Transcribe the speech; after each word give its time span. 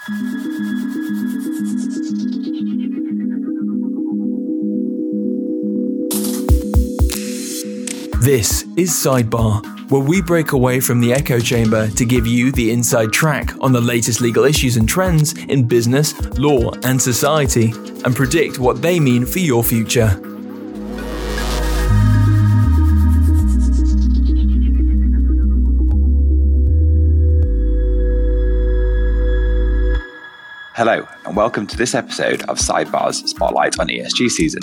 This 0.00 0.08
is 8.78 8.92
Sidebar, 8.92 9.90
where 9.90 10.00
we 10.00 10.22
break 10.22 10.52
away 10.52 10.80
from 10.80 11.02
the 11.02 11.12
echo 11.12 11.38
chamber 11.38 11.90
to 11.90 12.06
give 12.06 12.26
you 12.26 12.50
the 12.50 12.70
inside 12.70 13.12
track 13.12 13.52
on 13.60 13.72
the 13.72 13.80
latest 13.82 14.22
legal 14.22 14.44
issues 14.44 14.78
and 14.78 14.88
trends 14.88 15.36
in 15.36 15.68
business, 15.68 16.18
law, 16.38 16.70
and 16.82 16.98
society, 17.00 17.74
and 18.02 18.16
predict 18.16 18.58
what 18.58 18.80
they 18.80 18.98
mean 18.98 19.26
for 19.26 19.40
your 19.40 19.62
future. 19.62 20.29
Hello, 30.80 31.06
and 31.26 31.36
welcome 31.36 31.66
to 31.66 31.76
this 31.76 31.94
episode 31.94 32.40
of 32.48 32.58
Sidebar's 32.58 33.18
Spotlight 33.28 33.78
on 33.78 33.88
ESG 33.88 34.30
season 34.30 34.62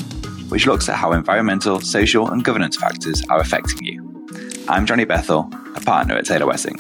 which 0.50 0.66
looks 0.66 0.90
at 0.90 0.96
how 0.96 1.12
environmental, 1.12 1.80
social, 1.80 2.32
and 2.32 2.44
governance 2.44 2.76
factors 2.76 3.22
are 3.30 3.40
affecting 3.40 3.86
you. 3.86 4.26
I'm 4.68 4.88
Johnny 4.88 5.06
Bethel, 5.06 5.48
a 5.76 5.80
partner 5.80 6.16
at 6.16 6.26
Taylor 6.26 6.48
Wessing. 6.48 6.76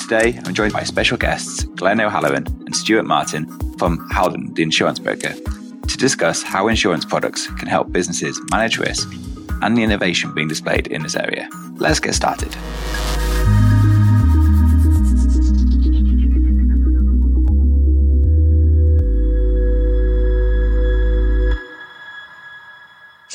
Today, 0.00 0.40
I'm 0.44 0.54
joined 0.54 0.72
by 0.72 0.82
special 0.82 1.16
guests 1.16 1.62
Glenn 1.76 2.00
O'Halloran 2.00 2.48
and 2.66 2.74
Stuart 2.74 3.04
Martin 3.04 3.46
from 3.78 4.04
Howden, 4.10 4.54
the 4.54 4.64
insurance 4.64 4.98
broker, 4.98 5.34
to 5.34 5.96
discuss 5.96 6.42
how 6.42 6.66
insurance 6.66 7.04
products 7.04 7.46
can 7.46 7.68
help 7.68 7.92
businesses 7.92 8.40
manage 8.50 8.76
risk 8.76 9.08
and 9.62 9.76
the 9.76 9.84
innovation 9.84 10.34
being 10.34 10.48
displayed 10.48 10.88
in 10.88 11.04
this 11.04 11.14
area. 11.14 11.48
Let's 11.76 12.00
get 12.00 12.16
started. 12.16 12.56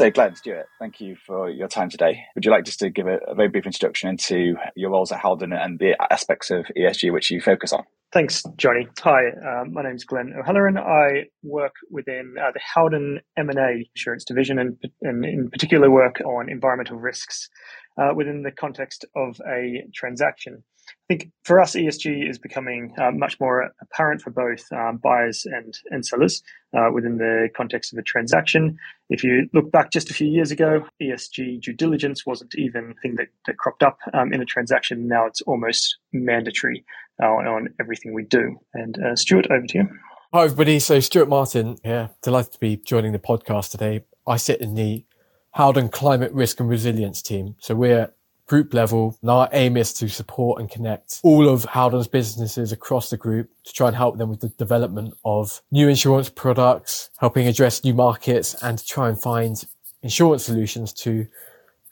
So, 0.04 0.12
Glenn, 0.12 0.36
Stuart, 0.36 0.68
thank 0.80 1.00
you 1.00 1.16
for 1.16 1.50
your 1.50 1.70
time 1.70 1.90
today. 1.90 2.26
Would 2.36 2.44
you 2.44 2.52
like 2.52 2.66
just 2.66 2.80
to 2.80 2.90
give 2.90 3.08
a, 3.08 3.20
a 3.26 3.36
very 3.36 3.48
brief 3.48 3.66
introduction 3.66 4.10
into 4.10 4.56
your 4.76 4.92
roles 4.92 5.14
at 5.14 5.22
Howden 5.22 5.54
and 5.54 5.80
the 5.80 5.96
aspects 6.12 6.52
of 6.52 6.66
ESG 6.78 7.14
which 7.14 7.32
you 7.32 7.40
focus 7.40 7.72
on? 7.72 7.86
Thanks, 8.12 8.44
Johnny. 8.58 8.86
Hi, 9.00 9.30
um, 9.30 9.72
my 9.72 9.82
name 9.82 9.96
is 9.96 10.04
Glenn 10.04 10.34
O'Halloran. 10.38 10.78
I 10.78 11.28
work 11.42 11.76
within 11.90 12.36
uh, 12.38 12.52
the 12.54 12.60
Howden 12.60 13.22
M&A 13.38 13.90
insurance 13.96 14.26
division 14.26 14.60
and, 14.60 14.78
and, 15.04 15.24
in 15.24 15.50
particular 15.50 15.90
work 15.90 16.20
on 16.20 16.50
environmental 16.50 16.98
risks 16.98 17.48
uh, 17.98 18.10
within 18.14 18.44
the 18.44 18.52
context 18.52 19.06
of 19.16 19.40
a 19.48 19.86
transaction. 19.96 20.66
I 21.10 21.16
think 21.16 21.32
for 21.44 21.60
us, 21.60 21.76
ESG 21.76 22.30
is 22.30 22.40
becoming 22.40 22.94
uh, 22.98 23.12
much 23.12 23.38
more 23.38 23.74
apparent 23.82 24.22
for 24.22 24.30
both 24.30 24.64
um, 24.72 24.98
buyers 25.04 25.46
and, 25.46 25.78
and 25.90 26.06
sellers 26.06 26.42
uh, 26.74 26.92
within 26.94 27.18
the 27.18 27.50
context 27.58 27.92
of 27.92 28.00
a 28.00 28.04
transaction. 28.04 28.78
If 29.10 29.22
you 29.22 29.50
look 29.54 29.70
back 29.70 29.92
just 29.92 30.10
a 30.10 30.14
few 30.14 30.28
years 30.28 30.50
ago, 30.50 30.86
ESG 31.02 31.62
due 31.62 31.74
diligence 31.74 32.26
wasn't 32.26 32.56
even 32.56 32.92
a 32.98 33.02
thing 33.02 33.16
that, 33.16 33.28
that 33.48 33.58
cropped 33.58 33.84
up 33.84 33.98
um, 34.14 34.32
in 34.32 34.42
a 34.42 34.46
transaction. 34.46 35.10
Now 35.10 35.26
it's 35.26 35.42
almost 35.42 35.98
mandatory 36.14 36.86
uh, 37.22 37.26
on 37.26 37.68
everything 37.82 38.14
we 38.14 38.24
do. 38.24 38.58
And 38.74 38.98
uh, 39.04 39.18
Stuart, 39.18 39.48
over 39.52 39.68
to 39.68 39.78
you. 39.80 39.90
Hi, 40.34 40.46
everybody. 40.46 40.80
So, 40.80 41.02
Stuart 41.02 41.28
Martin 41.28 41.78
here. 41.84 42.12
Delighted 42.22 42.54
to 42.54 42.60
be 42.60 42.78
joining 42.78 43.12
the 43.12 43.20
podcast 43.20 43.72
today. 43.72 44.06
I 44.26 44.38
sit 44.38 44.62
in 44.62 44.74
the 44.74 45.06
Howden 45.52 45.90
Climate 45.90 46.32
Risk 46.32 46.62
and 46.62 46.70
Resilience 46.70 47.22
team. 47.22 47.56
So, 47.60 47.76
we're 47.76 48.14
group 48.48 48.74
level. 48.74 49.18
And 49.22 49.30
our 49.30 49.50
aim 49.52 49.78
is 49.78 49.94
to 49.96 50.10
support 50.10 50.60
and 50.60 50.70
connect 50.70 51.20
all 51.24 51.48
of 51.48 51.66
Howden's 51.66 52.08
businesses 52.08 52.72
across 52.72 53.10
the 53.10 53.18
group 53.18 53.50
to 53.66 53.74
try 53.74 53.88
and 53.88 53.96
help 53.96 54.18
them 54.18 54.30
with 54.30 54.42
the 54.42 54.50
development 54.50 55.14
of 55.26 55.62
new 55.72 55.88
insurance 55.88 56.30
products, 56.30 57.10
helping 57.20 57.48
address 57.48 57.84
new 57.84 57.94
markets 57.94 58.56
and 58.62 58.78
to 58.78 58.86
try 58.86 59.10
and 59.10 59.22
find 59.22 59.66
insurance 60.02 60.46
solutions 60.46 60.92
to 60.94 61.28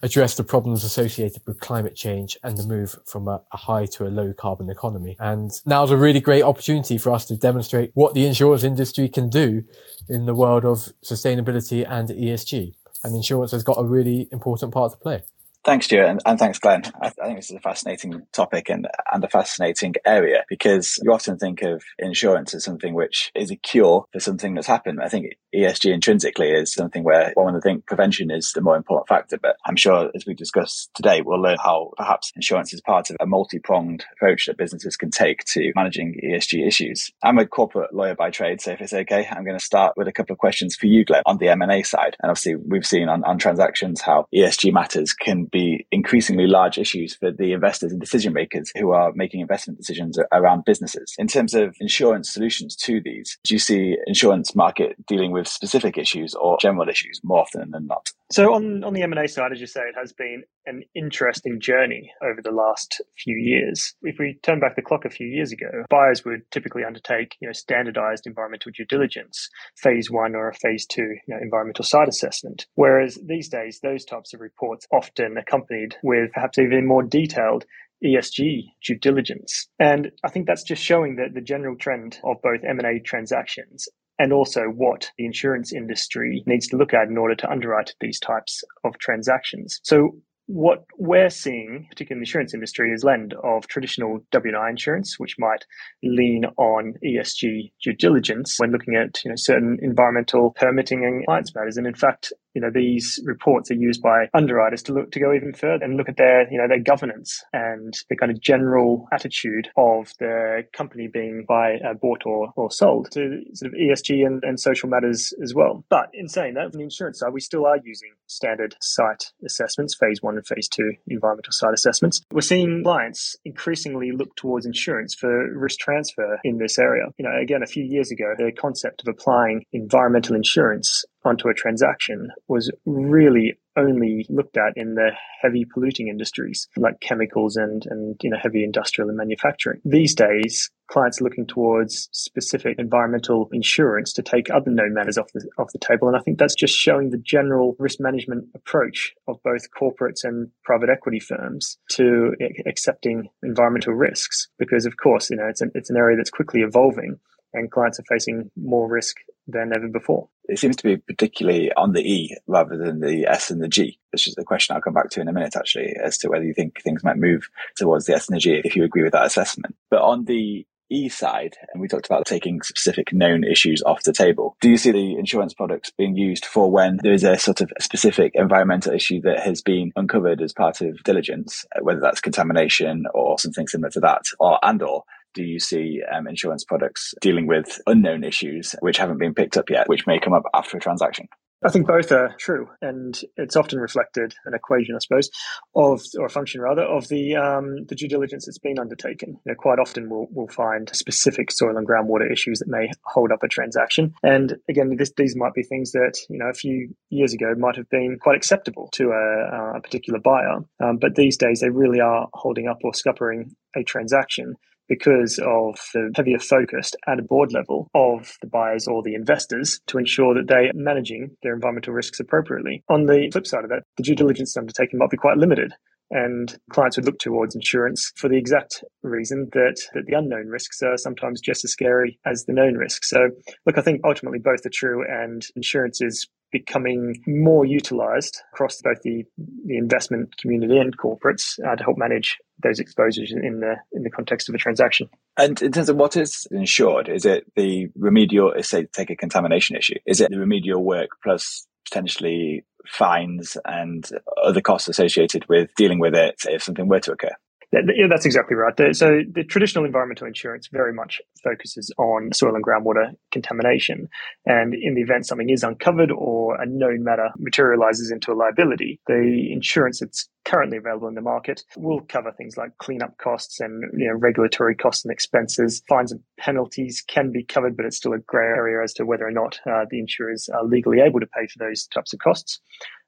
address 0.03 0.35
the 0.35 0.43
problems 0.43 0.83
associated 0.83 1.41
with 1.45 1.59
climate 1.59 1.95
change 1.95 2.37
and 2.43 2.57
the 2.57 2.65
move 2.65 2.95
from 3.05 3.27
a, 3.27 3.41
a, 3.51 3.57
high 3.57 3.85
to 3.85 4.07
a 4.07 4.09
low 4.09 4.33
carbon 4.33 4.69
economy. 4.69 5.15
And 5.19 5.51
now's 5.65 5.91
a 5.91 5.97
really 5.97 6.19
great 6.19 6.43
opportunity 6.43 6.97
for 6.97 7.11
us 7.11 7.25
to 7.25 7.37
demonstrate 7.37 7.91
what 7.93 8.13
the 8.13 8.25
insurance 8.25 8.63
industry 8.63 9.09
can 9.09 9.29
do 9.29 9.63
in 10.09 10.25
the 10.25 10.33
world 10.33 10.65
of 10.65 10.91
sustainability 11.03 11.85
and 11.87 12.09
ESG. 12.09 12.73
And 13.03 13.15
insurance 13.15 13.51
has 13.51 13.63
got 13.63 13.79
a 13.79 13.83
really 13.83 14.27
important 14.31 14.73
part 14.73 14.91
to 14.91 14.97
play. 14.97 15.23
Thanks, 15.63 15.85
Stuart, 15.85 16.05
and, 16.05 16.21
and 16.25 16.39
thanks, 16.39 16.57
Glenn. 16.57 16.81
I, 16.99 17.07
I, 17.07 17.25
think 17.27 17.37
this 17.37 17.51
is 17.51 17.57
a 17.57 17.59
fascinating 17.59 18.25
topic 18.33 18.67
and, 18.67 18.87
and 19.13 19.23
a 19.23 19.29
fascinating 19.29 19.93
area 20.03 20.43
because 20.49 20.97
you 21.03 21.13
often 21.13 21.37
think 21.37 21.61
of 21.61 21.83
insurance 21.99 22.55
as 22.55 22.63
something 22.63 22.95
which 22.95 23.31
is 23.35 23.51
a 23.51 23.55
cure 23.55 24.05
for 24.11 24.19
something 24.19 24.55
that's 24.55 24.65
happened. 24.65 25.01
I 25.03 25.07
think 25.07 25.35
ESG 25.53 25.93
intrinsically 25.93 26.49
is 26.49 26.73
something 26.73 27.03
where 27.03 27.31
one 27.35 27.53
would 27.53 27.61
think 27.61 27.85
prevention 27.85 28.31
is 28.31 28.53
the 28.53 28.61
more 28.61 28.75
important 28.75 29.07
factor. 29.07 29.37
But 29.37 29.57
I'm 29.63 29.75
sure 29.75 30.09
as 30.15 30.25
we 30.25 30.33
discuss 30.33 30.89
today, 30.95 31.21
we'll 31.21 31.39
learn 31.39 31.57
how 31.63 31.91
perhaps 31.95 32.31
insurance 32.35 32.73
is 32.73 32.81
part 32.81 33.11
of 33.11 33.17
a 33.19 33.27
multi-pronged 33.27 34.03
approach 34.13 34.47
that 34.47 34.57
businesses 34.57 34.97
can 34.97 35.11
take 35.11 35.43
to 35.49 35.71
managing 35.75 36.19
ESG 36.23 36.65
issues. 36.65 37.11
I'm 37.23 37.37
a 37.37 37.45
corporate 37.45 37.93
lawyer 37.93 38.15
by 38.15 38.31
trade, 38.31 38.61
so 38.61 38.71
if 38.71 38.81
it's 38.81 38.93
okay, 38.93 39.27
I'm 39.29 39.43
going 39.43 39.59
to 39.59 39.63
start 39.63 39.93
with 39.95 40.07
a 40.07 40.11
couple 40.11 40.33
of 40.33 40.39
questions 40.39 40.75
for 40.75 40.87
you, 40.87 41.05
Glenn, 41.05 41.21
on 41.27 41.37
the 41.37 41.49
M&A 41.49 41.83
side. 41.83 42.15
And 42.19 42.31
obviously, 42.31 42.55
we've 42.55 42.85
seen 42.85 43.09
on, 43.09 43.23
on 43.25 43.37
transactions 43.37 44.01
how 44.01 44.25
ESG 44.33 44.73
matters 44.73 45.13
can 45.13 45.45
be 45.51 45.85
increasingly 45.91 46.47
large 46.47 46.77
issues 46.77 47.15
for 47.15 47.31
the 47.31 47.53
investors 47.53 47.91
and 47.91 47.99
decision 47.99 48.33
makers 48.33 48.71
who 48.77 48.91
are 48.91 49.11
making 49.13 49.41
investment 49.41 49.77
decisions 49.77 50.17
around 50.31 50.65
businesses. 50.65 51.13
In 51.17 51.27
terms 51.27 51.53
of 51.53 51.75
insurance 51.79 52.31
solutions 52.31 52.75
to 52.77 53.01
these, 53.01 53.37
do 53.43 53.53
you 53.53 53.59
see 53.59 53.97
insurance 54.07 54.55
market 54.55 54.95
dealing 55.05 55.31
with 55.31 55.47
specific 55.47 55.97
issues 55.97 56.33
or 56.35 56.57
general 56.59 56.89
issues 56.89 57.19
more 57.23 57.39
often 57.39 57.71
than 57.71 57.87
not? 57.87 58.11
So 58.31 58.53
on, 58.53 58.83
on 58.85 58.93
the 58.93 59.01
M&A 59.01 59.27
side, 59.27 59.51
as 59.51 59.59
you 59.59 59.67
say, 59.67 59.81
it 59.81 59.95
has 59.99 60.13
been 60.13 60.43
an 60.65 60.83
interesting 60.95 61.59
journey 61.59 62.13
over 62.23 62.41
the 62.41 62.51
last 62.51 63.01
few 63.17 63.35
years. 63.35 63.93
If 64.03 64.19
we 64.19 64.39
turn 64.41 64.61
back 64.61 64.77
the 64.77 64.81
clock 64.81 65.03
a 65.03 65.09
few 65.09 65.27
years 65.27 65.51
ago, 65.51 65.83
buyers 65.89 66.23
would 66.23 66.49
typically 66.49 66.83
undertake, 66.85 67.35
you 67.41 67.47
know, 67.49 67.51
standardized 67.51 68.25
environmental 68.25 68.71
due 68.71 68.85
diligence, 68.85 69.49
phase 69.75 70.09
one 70.09 70.33
or 70.33 70.47
a 70.47 70.53
phase 70.53 70.85
two, 70.85 71.17
you 71.27 71.35
know, 71.35 71.39
environmental 71.41 71.83
site 71.83 72.07
assessment. 72.07 72.67
Whereas 72.75 73.19
these 73.25 73.49
days, 73.49 73.81
those 73.83 74.05
types 74.05 74.33
of 74.33 74.39
reports 74.39 74.87
often 74.93 75.35
accompanied 75.37 75.97
with 76.01 76.31
perhaps 76.31 76.57
even 76.57 76.87
more 76.87 77.03
detailed 77.03 77.65
ESG 78.03 78.63
due 78.83 78.97
diligence. 78.97 79.67
And 79.77 80.11
I 80.23 80.29
think 80.29 80.47
that's 80.47 80.63
just 80.63 80.81
showing 80.83 81.17
that 81.17 81.33
the 81.33 81.41
general 81.41 81.75
trend 81.75 82.17
of 82.23 82.41
both 82.41 82.63
M&A 82.63 82.99
transactions 82.99 83.87
and 84.21 84.31
also 84.31 84.65
what 84.65 85.09
the 85.17 85.25
insurance 85.25 85.73
industry 85.73 86.43
needs 86.45 86.67
to 86.67 86.77
look 86.77 86.93
at 86.93 87.07
in 87.07 87.17
order 87.17 87.33
to 87.33 87.49
underwrite 87.49 87.95
these 88.01 88.19
types 88.19 88.63
of 88.83 88.95
transactions. 88.99 89.79
So 89.81 90.11
what 90.45 90.85
we're 90.99 91.31
seeing, 91.31 91.87
particularly 91.89 92.19
in 92.19 92.19
the 92.19 92.27
insurance 92.29 92.53
industry, 92.53 92.91
is 92.91 93.01
blend 93.01 93.33
of 93.43 93.65
traditional 93.67 94.19
W&I 94.31 94.69
insurance, 94.69 95.17
which 95.17 95.37
might 95.39 95.65
lean 96.03 96.45
on 96.57 96.93
ESG 97.03 97.71
due 97.83 97.93
diligence 97.93 98.57
when 98.59 98.71
looking 98.71 98.95
at 98.95 99.23
you 99.23 99.29
know, 99.29 99.35
certain 99.37 99.79
environmental 99.81 100.51
permitting 100.51 101.03
and 101.03 101.21
compliance 101.21 101.55
matters. 101.55 101.77
And 101.77 101.87
in 101.87 101.95
fact, 101.95 102.31
you 102.53 102.61
know 102.61 102.69
these 102.73 103.19
reports 103.25 103.71
are 103.71 103.75
used 103.75 104.01
by 104.01 104.27
underwriters 104.33 104.83
to 104.83 104.93
look 104.93 105.11
to 105.11 105.19
go 105.19 105.33
even 105.33 105.53
further 105.53 105.83
and 105.83 105.97
look 105.97 106.09
at 106.09 106.17
their 106.17 106.51
you 106.51 106.57
know 106.57 106.67
their 106.67 106.79
governance 106.79 107.43
and 107.53 107.93
the 108.09 108.15
kind 108.15 108.31
of 108.31 108.41
general 108.41 109.07
attitude 109.11 109.69
of 109.77 110.11
the 110.19 110.63
company 110.73 111.07
being 111.07 111.45
by 111.47 111.75
uh, 111.87 111.93
bought 111.93 112.25
or, 112.25 112.51
or 112.55 112.71
sold 112.71 113.09
to 113.11 113.41
sort 113.53 113.71
of 113.73 113.79
ESG 113.79 114.25
and, 114.25 114.43
and 114.43 114.59
social 114.59 114.89
matters 114.89 115.33
as 115.43 115.53
well. 115.53 115.83
But 115.89 116.09
in 116.13 116.27
saying 116.27 116.55
that, 116.55 116.65
on 116.65 116.71
the 116.71 116.81
insurance 116.81 117.19
side, 117.19 117.33
we 117.33 117.41
still 117.41 117.65
are 117.65 117.77
using 117.83 118.09
standard 118.27 118.75
site 118.81 119.31
assessments, 119.45 119.95
phase 119.95 120.21
one 120.21 120.35
and 120.35 120.45
phase 120.45 120.67
two 120.67 120.93
environmental 121.07 121.51
site 121.51 121.73
assessments. 121.73 122.21
We're 122.31 122.41
seeing 122.41 122.83
clients 122.83 123.35
increasingly 123.45 124.11
look 124.11 124.35
towards 124.35 124.65
insurance 124.65 125.15
for 125.15 125.53
risk 125.57 125.79
transfer 125.79 126.39
in 126.43 126.57
this 126.57 126.77
area. 126.77 127.05
You 127.17 127.25
know, 127.25 127.37
again, 127.41 127.63
a 127.63 127.67
few 127.67 127.83
years 127.83 128.11
ago, 128.11 128.33
the 128.37 128.51
concept 128.51 129.01
of 129.01 129.11
applying 129.11 129.65
environmental 129.73 130.35
insurance 130.35 131.03
onto 131.23 131.47
a 131.47 131.53
transaction 131.53 132.29
was 132.47 132.71
really 132.85 133.57
only 133.77 134.25
looked 134.29 134.57
at 134.57 134.73
in 134.75 134.95
the 134.95 135.11
heavy 135.41 135.65
polluting 135.65 136.07
industries 136.07 136.67
like 136.75 136.99
chemicals 136.99 137.55
and, 137.55 137.85
and 137.89 138.15
you 138.21 138.29
know 138.29 138.37
heavy 138.41 138.63
industrial 138.63 139.09
and 139.09 139.17
manufacturing. 139.17 139.79
These 139.85 140.13
days, 140.15 140.69
clients 140.87 141.21
are 141.21 141.23
looking 141.23 141.47
towards 141.47 142.09
specific 142.11 142.77
environmental 142.77 143.49
insurance 143.53 144.11
to 144.13 144.21
take 144.21 144.49
other 144.49 144.71
known 144.71 144.93
matters 144.93 145.17
off 145.17 145.31
the 145.33 145.47
off 145.57 145.71
the 145.71 145.79
table. 145.79 146.07
And 146.07 146.17
I 146.17 146.21
think 146.21 146.37
that's 146.37 146.55
just 146.55 146.75
showing 146.75 147.11
the 147.11 147.17
general 147.17 147.75
risk 147.79 147.99
management 147.99 148.45
approach 148.55 149.13
of 149.27 149.37
both 149.43 149.67
corporates 149.71 150.23
and 150.23 150.49
private 150.63 150.89
equity 150.89 151.19
firms 151.19 151.77
to 151.91 152.33
accepting 152.65 153.29
environmental 153.43 153.93
risks. 153.93 154.49
Because 154.59 154.85
of 154.85 154.97
course, 154.97 155.29
you 155.29 155.37
know, 155.37 155.47
it's 155.47 155.61
an 155.61 155.71
it's 155.75 155.89
an 155.89 155.97
area 155.97 156.17
that's 156.17 156.31
quickly 156.31 156.61
evolving 156.61 157.19
and 157.53 157.71
clients 157.71 157.99
are 157.99 158.05
facing 158.09 158.51
more 158.55 158.89
risk 158.89 159.17
than 159.47 159.71
ever 159.75 159.87
before. 159.87 160.29
It 160.45 160.59
seems 160.59 160.75
to 160.77 160.83
be 160.83 160.97
particularly 160.97 161.71
on 161.73 161.93
the 161.93 162.01
E 162.01 162.37
rather 162.47 162.77
than 162.77 162.99
the 162.99 163.25
S 163.25 163.49
and 163.51 163.61
the 163.61 163.67
G. 163.67 163.99
This 164.11 164.27
is 164.27 164.35
a 164.37 164.43
question 164.43 164.75
I'll 164.75 164.81
come 164.81 164.93
back 164.93 165.09
to 165.11 165.21
in 165.21 165.27
a 165.27 165.33
minute, 165.33 165.55
actually, 165.55 165.95
as 166.03 166.17
to 166.19 166.29
whether 166.29 166.43
you 166.43 166.53
think 166.53 166.81
things 166.81 167.03
might 167.03 167.17
move 167.17 167.49
towards 167.77 168.05
the 168.05 168.15
S 168.15 168.27
and 168.27 168.35
the 168.35 168.41
G 168.41 168.61
if 168.63 168.75
you 168.75 168.83
agree 168.83 169.03
with 169.03 169.13
that 169.13 169.25
assessment. 169.25 169.75
But 169.89 170.01
on 170.01 170.25
the 170.25 170.65
E 170.91 171.07
side, 171.07 171.55
and 171.71 171.81
we 171.81 171.87
talked 171.87 172.05
about 172.05 172.25
taking 172.25 172.61
specific 172.61 173.13
known 173.13 173.45
issues 173.45 173.81
off 173.83 174.03
the 174.03 174.11
table. 174.11 174.57
Do 174.59 174.69
you 174.69 174.77
see 174.77 174.91
the 174.91 175.15
insurance 175.15 175.53
products 175.53 175.89
being 175.97 176.17
used 176.17 176.45
for 176.45 176.69
when 176.69 176.99
there 177.01 177.13
is 177.13 177.23
a 177.23 177.37
sort 177.37 177.61
of 177.61 177.71
specific 177.79 178.33
environmental 178.35 178.93
issue 178.93 179.21
that 179.21 179.39
has 179.39 179.61
been 179.61 179.93
uncovered 179.95 180.41
as 180.41 180.51
part 180.51 180.81
of 180.81 181.01
diligence, 181.03 181.65
whether 181.81 182.01
that's 182.01 182.19
contamination 182.19 183.05
or 183.13 183.39
something 183.39 183.67
similar 183.67 183.89
to 183.91 184.01
that, 184.01 184.23
or 184.37 184.59
and 184.63 184.83
or 184.83 185.03
do 185.33 185.43
you 185.43 185.59
see 185.59 186.01
um, 186.13 186.27
insurance 186.27 186.63
products 186.63 187.13
dealing 187.21 187.47
with 187.47 187.79
unknown 187.87 188.23
issues 188.23 188.75
which 188.79 188.97
haven't 188.97 189.19
been 189.19 189.33
picked 189.33 189.57
up 189.57 189.69
yet, 189.69 189.87
which 189.87 190.07
may 190.07 190.19
come 190.19 190.33
up 190.33 190.43
after 190.53 190.77
a 190.77 190.81
transaction? 190.81 191.27
I 191.63 191.69
think 191.69 191.85
both 191.85 192.11
are 192.11 192.33
true, 192.39 192.69
and 192.81 193.19
it's 193.37 193.55
often 193.55 193.79
reflected 193.79 194.33
an 194.45 194.55
equation, 194.55 194.95
I 194.95 194.99
suppose, 194.99 195.29
of 195.75 196.01
or 196.17 196.25
a 196.25 196.29
function 196.29 196.59
rather 196.59 196.81
of 196.81 197.07
the 197.07 197.35
um, 197.35 197.85
the 197.87 197.93
due 197.93 198.07
diligence 198.07 198.47
that's 198.47 198.57
been 198.57 198.79
undertaken. 198.79 199.37
You 199.45 199.51
know, 199.51 199.55
quite 199.55 199.77
often 199.77 200.09
we'll 200.09 200.25
we'll 200.31 200.47
find 200.47 200.89
specific 200.95 201.51
soil 201.51 201.77
and 201.77 201.87
groundwater 201.87 202.31
issues 202.31 202.59
that 202.59 202.67
may 202.67 202.89
hold 203.05 203.31
up 203.31 203.43
a 203.43 203.47
transaction, 203.47 204.13
and 204.23 204.55
again, 204.69 204.95
this, 204.97 205.11
these 205.15 205.35
might 205.35 205.53
be 205.53 205.61
things 205.61 205.91
that 205.91 206.13
you 206.29 206.39
know 206.39 206.49
a 206.49 206.53
few 206.53 206.95
years 207.11 207.33
ago 207.33 207.53
might 207.55 207.75
have 207.75 207.89
been 207.89 208.17
quite 208.19 208.37
acceptable 208.37 208.89
to 208.93 209.11
a, 209.11 209.75
a 209.77 209.81
particular 209.81 210.19
buyer, 210.19 210.61
um, 210.83 210.97
but 210.97 211.13
these 211.13 211.37
days 211.37 211.59
they 211.59 211.69
really 211.69 211.99
are 211.99 212.27
holding 212.33 212.67
up 212.67 212.79
or 212.83 212.91
scuppering 212.93 213.51
a 213.75 213.83
transaction 213.83 214.55
because 214.91 215.39
of 215.39 215.79
the 215.93 216.11
heavier 216.17 216.37
focus 216.37 216.91
at 217.07 217.17
a 217.17 217.23
board 217.23 217.53
level 217.53 217.87
of 217.95 218.33
the 218.41 218.47
buyers 218.47 218.89
or 218.89 219.01
the 219.01 219.15
investors 219.15 219.79
to 219.87 219.97
ensure 219.97 220.33
that 220.33 220.49
they 220.49 220.67
are 220.67 220.73
managing 220.73 221.29
their 221.43 221.53
environmental 221.53 221.93
risks 221.93 222.19
appropriately. 222.19 222.83
On 222.89 223.05
the 223.05 223.29
flip 223.31 223.47
side 223.47 223.63
of 223.63 223.69
that, 223.69 223.83
the 223.95 224.03
due 224.03 224.15
diligence 224.15 224.57
undertaken 224.57 224.99
might 224.99 225.09
be 225.09 225.15
quite 225.15 225.37
limited. 225.37 225.73
And 226.09 226.53
clients 226.69 226.97
would 226.97 227.05
look 227.05 227.19
towards 227.19 227.55
insurance 227.55 228.11
for 228.17 228.27
the 228.27 228.37
exact 228.37 228.83
reason 229.01 229.47
that, 229.53 229.77
that 229.93 230.07
the 230.07 230.17
unknown 230.17 230.47
risks 230.47 230.81
are 230.81 230.97
sometimes 230.97 231.39
just 231.39 231.63
as 231.63 231.71
scary 231.71 232.19
as 232.25 232.43
the 232.43 232.51
known 232.51 232.75
risks. 232.75 233.09
So, 233.09 233.29
look, 233.65 233.77
I 233.77 233.81
think 233.81 234.01
ultimately 234.03 234.39
both 234.39 234.65
are 234.65 234.71
true, 234.73 235.05
and 235.07 235.41
insurance 235.55 236.01
is 236.01 236.27
becoming 236.51 237.21
more 237.25 237.65
utilized 237.65 238.41
across 238.53 238.81
both 238.81 239.01
the, 239.03 239.23
the 239.65 239.77
investment 239.77 240.35
community 240.37 240.77
and 240.77 240.97
corporates 240.97 241.59
uh, 241.65 241.75
to 241.75 241.83
help 241.83 241.97
manage 241.97 242.37
those 242.61 242.79
exposures 242.79 243.31
in 243.31 243.59
the 243.59 243.75
in 243.93 244.03
the 244.03 244.09
context 244.09 244.49
of 244.49 244.55
a 244.55 244.57
transaction. 244.57 245.09
And 245.37 245.61
in 245.61 245.71
terms 245.71 245.89
of 245.89 245.95
what 245.95 246.15
is 246.15 246.47
insured, 246.51 247.09
is 247.09 247.25
it 247.25 247.45
the 247.55 247.87
remedial, 247.95 248.53
say, 248.61 248.85
take 248.85 249.09
a 249.09 249.15
contamination 249.15 249.75
issue? 249.75 249.95
Is 250.05 250.21
it 250.21 250.29
the 250.29 250.39
remedial 250.39 250.83
work 250.83 251.09
plus 251.23 251.65
potentially 251.89 252.63
fines 252.87 253.57
and 253.65 254.07
other 254.43 254.61
costs 254.61 254.87
associated 254.87 255.47
with 255.49 255.69
dealing 255.75 255.99
with 255.99 256.15
it 256.15 256.35
if 256.45 256.63
something 256.63 256.87
were 256.87 256.99
to 256.99 257.13
occur? 257.13 257.35
Yeah, 257.71 258.07
that's 258.09 258.25
exactly 258.25 258.55
right. 258.57 258.73
So 258.93 259.21
the 259.31 259.45
traditional 259.45 259.85
environmental 259.85 260.27
insurance 260.27 260.67
very 260.71 260.93
much 260.93 261.21
focuses 261.41 261.89
on 261.97 262.33
soil 262.33 262.53
and 262.53 262.65
groundwater 262.65 263.11
contamination. 263.31 264.09
And 264.45 264.73
in 264.73 264.95
the 264.95 265.01
event 265.01 265.25
something 265.25 265.49
is 265.49 265.63
uncovered 265.63 266.11
or 266.11 266.61
a 266.61 266.65
known 266.65 267.03
matter 267.03 267.29
materializes 267.37 268.11
into 268.11 268.33
a 268.33 268.35
liability, 268.35 268.99
the 269.07 269.49
insurance 269.53 270.01
that's 270.01 270.27
currently 270.43 270.77
available 270.77 271.07
in 271.07 271.15
the 271.15 271.21
market 271.21 271.63
will 271.77 272.01
cover 272.01 272.33
things 272.33 272.57
like 272.57 272.77
cleanup 272.79 273.17
costs 273.19 273.61
and 273.61 273.83
you 273.97 274.07
know, 274.07 274.15
regulatory 274.15 274.75
costs 274.75 275.05
and 275.05 275.11
expenses. 275.11 275.81
Fines 275.87 276.11
and 276.11 276.19
penalties 276.37 277.01
can 277.07 277.31
be 277.31 277.43
covered, 277.43 277.77
but 277.77 277.85
it's 277.85 277.97
still 277.97 278.13
a 278.13 278.19
grey 278.19 278.47
area 278.47 278.83
as 278.83 278.91
to 278.93 279.05
whether 279.05 279.25
or 279.25 279.31
not 279.31 279.59
uh, 279.65 279.85
the 279.89 279.99
insurers 279.99 280.49
are 280.53 280.65
legally 280.65 280.99
able 280.99 281.21
to 281.21 281.27
pay 281.27 281.47
for 281.47 281.59
those 281.59 281.87
types 281.87 282.11
of 282.11 282.19
costs 282.19 282.59